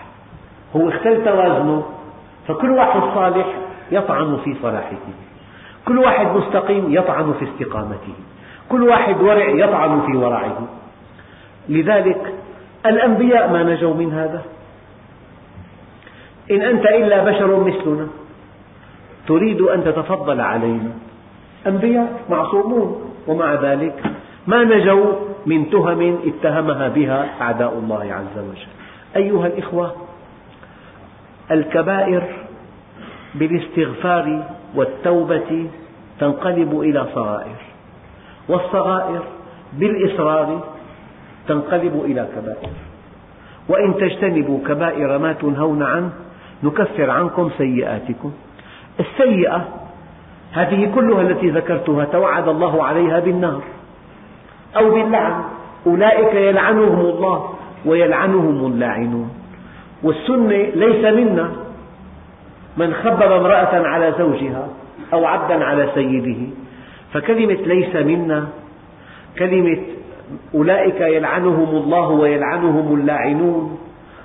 هو 0.76 0.88
اختل 0.88 1.24
توازنه. 1.24 1.82
فكل 2.48 2.70
واحد 2.70 3.00
صالح 3.14 3.46
يطعن 3.90 4.38
في 4.44 4.56
صلاحه 4.62 4.96
كل 5.88 5.98
واحد 5.98 6.26
مستقيم 6.36 6.84
يطعن 6.88 7.32
في 7.38 7.44
استقامته. 7.44 8.12
كل 8.68 8.82
واحد 8.82 9.20
ورع 9.20 9.48
يطعن 9.48 10.00
في 10.06 10.16
ورعه. 10.16 10.68
لذلك 11.68 12.34
الأنبياء 12.86 13.52
ما 13.52 13.62
نجوا 13.62 13.94
من 13.94 14.12
هذا. 14.12 14.42
إن 16.50 16.62
أنت 16.62 16.86
إلا 16.86 17.24
بشر 17.24 17.60
مثلنا 17.64 18.06
تريد 19.28 19.60
أن 19.60 19.84
تتفضل 19.84 20.40
علينا. 20.40 20.90
أنبياء 21.66 22.20
معصومون 22.30 23.12
ومع 23.26 23.54
ذلك 23.54 24.02
ما 24.46 24.64
نجوا 24.64 25.12
من 25.46 25.70
تهم 25.70 26.18
اتهمها 26.26 26.88
بها 26.88 27.28
أعداء 27.40 27.72
الله 27.78 28.14
عز 28.14 28.38
وجل. 28.38 28.68
أيها 29.16 29.46
الإخوة 29.46 30.07
الكبائر 31.50 32.22
بالاستغفار 33.34 34.44
والتوبة 34.74 35.66
تنقلب 36.20 36.80
إلى 36.80 37.06
صغائر 37.14 37.56
والصغائر 38.48 39.22
بالإصرار 39.72 40.60
تنقلب 41.48 42.02
إلى 42.04 42.28
كبائر. 42.36 42.70
وإن 43.68 43.94
تجتنبوا 43.94 44.58
كبائر 44.68 45.18
ما 45.18 45.32
تنهون 45.32 45.82
عنه 45.82 46.10
نكفر 46.62 47.10
عنكم 47.10 47.50
سيئاتكم. 47.58 48.32
السيئة 49.00 49.68
هذه 50.52 50.92
كلها 50.94 51.22
التي 51.22 51.50
ذكرتها 51.50 52.04
توعد 52.04 52.48
الله 52.48 52.84
عليها 52.84 53.20
بالنار 53.20 53.62
أو 54.76 54.90
باللعن. 54.90 55.44
أولئك 55.86 56.34
يلعنهم 56.34 57.00
الله 57.00 57.54
ويلعنهم 57.86 58.66
اللاعنون 58.72 59.37
والسنة 60.02 60.56
ليس 60.74 61.04
منا. 61.04 61.50
من 62.76 62.94
خبر 62.94 63.36
امرأة 63.36 63.86
على 63.86 64.14
زوجها 64.18 64.68
أو 65.12 65.24
عبدا 65.24 65.64
على 65.64 65.88
سيده 65.94 66.36
فكلمة 67.12 67.54
ليس 67.54 67.96
منا 67.96 68.48
كلمة 69.38 69.78
أولئك 70.54 71.00
يلعنهم 71.00 71.68
الله 71.68 72.08
ويلعنهم 72.08 72.94
اللاعنون 72.94 73.78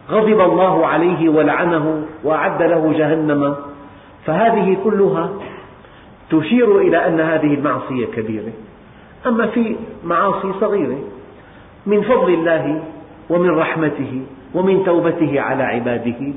غضب 0.09 0.41
الله 0.41 0.87
عليه 0.87 1.29
ولعنه 1.29 2.05
وأعد 2.23 2.63
له 2.63 2.93
جهنم. 2.97 3.55
فهذه 4.25 4.77
كلها 4.83 5.29
تشير 6.29 6.77
إلى 6.77 7.07
أن 7.07 7.19
هذه 7.19 7.53
المعصية 7.53 8.05
كبيرة. 8.05 8.51
أما 9.27 9.47
في 9.47 9.75
معاصي 10.03 10.53
صغيرة 10.61 10.99
من 11.85 12.01
فضل 12.01 12.33
الله 12.33 12.83
ومن 13.29 13.49
رحمته 13.49 14.21
ومن 14.53 14.85
توبته 14.85 15.41
على 15.41 15.63
عباده 15.63 16.33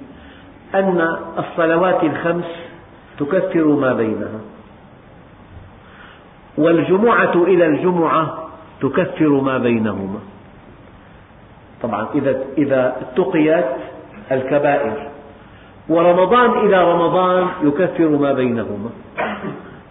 أن 0.75 1.17
الصلوات 1.39 2.03
الخمس 2.05 2.45
تكفر 3.19 3.67
ما 3.67 3.93
بينها. 3.93 4.41
والجمعة 6.59 7.35
إلى 7.35 7.67
الجمعة 7.67 8.49
تكفر 8.81 9.29
ما 9.29 9.59
بينهما. 9.59 10.19
طبعا 11.83 12.07
إذا 12.15 12.41
إذا 12.59 12.97
اتقيت 13.01 13.67
الكبائر. 14.33 15.09
ورمضان 15.89 16.51
إلى 16.51 16.93
رمضان 16.93 17.49
يكفر 17.63 18.09
ما 18.09 18.33
بينهما. 18.33 18.91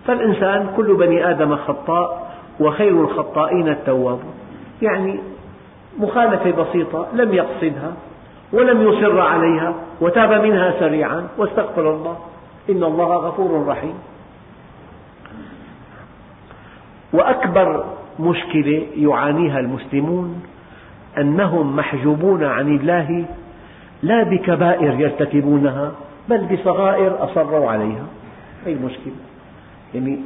فالإنسان 0.07 0.69
كل 0.77 0.95
بني 0.95 1.29
آدم 1.29 1.55
خطاء 1.55 2.31
وخير 2.59 3.01
الخطائين 3.01 3.69
التواب. 3.69 4.19
يعني 4.81 5.19
مخالفة 5.99 6.51
بسيطة 6.51 7.07
لم 7.13 7.33
يقصدها. 7.33 7.93
ولم 8.55 8.81
يصر 8.81 9.21
عليها 9.21 9.73
وتاب 10.01 10.45
منها 10.45 10.79
سريعا 10.79 11.27
واستغفر 11.37 11.91
الله. 11.91 12.17
إن 12.69 12.83
الله 12.83 13.15
غفور 13.15 13.67
رحيم. 13.67 13.93
وأكبر 17.13 17.85
مشكلة 18.19 18.87
يعانيها 18.97 19.59
المسلمون 19.59 20.43
أنهم 21.17 21.75
محجوبون 21.75 22.43
عن 22.43 22.75
الله 22.75 23.25
لا 24.03 24.23
بكبائر 24.23 24.99
يرتكبونها 24.99 25.91
بل 26.29 26.45
بصغائر 26.45 27.23
أصروا 27.23 27.71
عليها. 27.71 28.05
أي 28.67 28.75
مشكلة؟ 28.75 29.13
يعني 29.93 30.19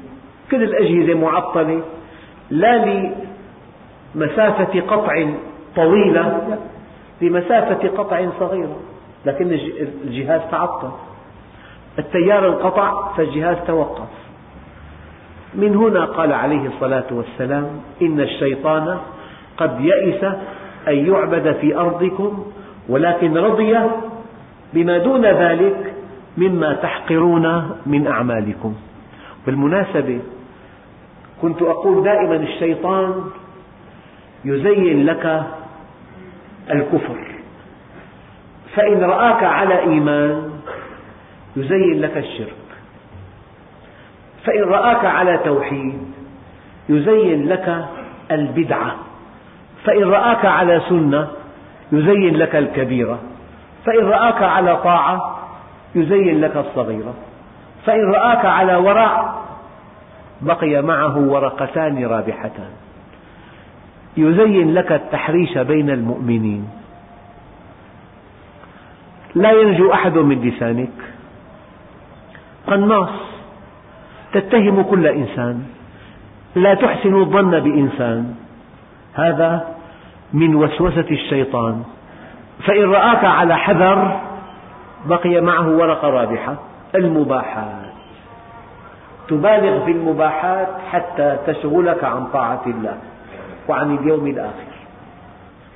كل 0.51 0.63
الأجهزة 0.63 1.19
معطلة 1.19 1.81
لا 2.49 3.09
لمسافة 4.15 4.81
قطع 4.81 5.25
طويلة. 5.75 6.57
لمسافة 7.21 7.87
قطع 7.87 8.29
صغيرة 8.39 8.79
لكن 9.25 9.59
الجهاز 10.03 10.41
تعطل. 10.51 10.91
التيار 11.99 12.49
انقطع 12.49 13.11
فالجهاز 13.17 13.57
توقف. 13.67 14.07
من 15.55 15.75
هنا 15.75 16.05
قال 16.05 16.33
عليه 16.33 16.67
الصلاة 16.67 17.05
والسلام 17.11 17.67
إن 18.01 18.19
الشيطان 18.19 18.97
قد 19.57 19.79
يئس 19.79 20.23
أن 20.87 21.07
يعبد 21.11 21.55
في 21.61 21.75
أرضكم 21.75 22.45
ولكن 22.89 23.37
رضي 23.37 23.77
بما 24.73 24.97
دون 24.97 25.25
ذلك 25.25 25.93
مما 26.37 26.73
تحقرون 26.73 27.71
من 27.85 28.07
أعمالكم. 28.07 28.73
بالمناسبة 29.45 30.19
كنت 31.41 31.61
أقول 31.61 32.03
دائما 32.03 32.35
الشيطان 32.35 33.13
يزين 34.45 35.05
لك 35.05 35.43
الكفر. 36.71 37.17
فإن 38.75 39.03
رآك 39.03 39.43
على 39.43 39.79
إيمان 39.79 40.51
يزين 41.55 42.01
لك 42.01 42.17
الشرك. 42.17 42.53
فإن 44.45 44.63
رآك 44.63 45.05
على 45.05 45.37
توحيد 45.37 46.11
يزين 46.89 47.49
لك 47.49 47.85
البدعة. 48.31 48.95
فإن 49.83 50.03
رآك 50.03 50.45
على 50.45 50.81
سنة 50.89 51.27
يزين 51.91 52.35
لك 52.35 52.55
الكبيرة. 52.55 53.19
فإن 53.85 54.05
رآك 54.05 54.43
على 54.43 54.77
طاعة 54.77 55.39
يزين 55.95 56.41
لك 56.41 56.57
الصغيرة. 56.57 57.13
فإن 57.85 58.11
رآك 58.11 58.45
على 58.45 58.75
ورع 58.75 59.35
بقي 60.41 60.81
معه 60.81 61.17
ورقتان 61.17 62.05
رابحتان. 62.05 62.71
يزين 64.19 64.73
لك 64.73 64.91
التحريش 64.91 65.57
بين 65.57 65.89
المؤمنين. 65.89 66.69
لا 69.35 69.51
ينجو 69.51 69.93
أحد 69.93 70.17
من 70.17 70.41
لسانك. 70.41 70.97
قناص 72.67 73.09
تتهم 74.33 74.81
كل 74.81 75.07
إنسان. 75.07 75.63
لا 76.55 76.73
تحسن 76.73 77.15
الظن 77.15 77.59
بإنسان. 77.59 78.35
هذا 79.13 79.67
من 80.33 80.55
وسوسة 80.55 81.09
الشيطان. 81.11 81.83
فإن 82.65 82.91
رآك 82.91 83.23
على 83.25 83.57
حذر 83.57 84.19
بقي 85.05 85.41
معه 85.41 85.69
ورقة 85.69 86.09
رابحة 86.09 86.55
المباحات. 86.95 87.89
تبالغ 89.27 89.85
في 89.85 89.91
المباحات 89.91 90.67
حتى 90.91 91.37
تشغلك 91.47 92.03
عن 92.03 92.25
طاعة 92.25 92.61
الله. 92.67 92.97
وعن 93.69 93.97
اليوم 93.97 94.27
الآخر. 94.27 94.69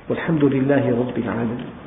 والحمد 0.08 0.44
لله 0.44 0.84
رب 0.90 1.18
العالمين. 1.18 1.83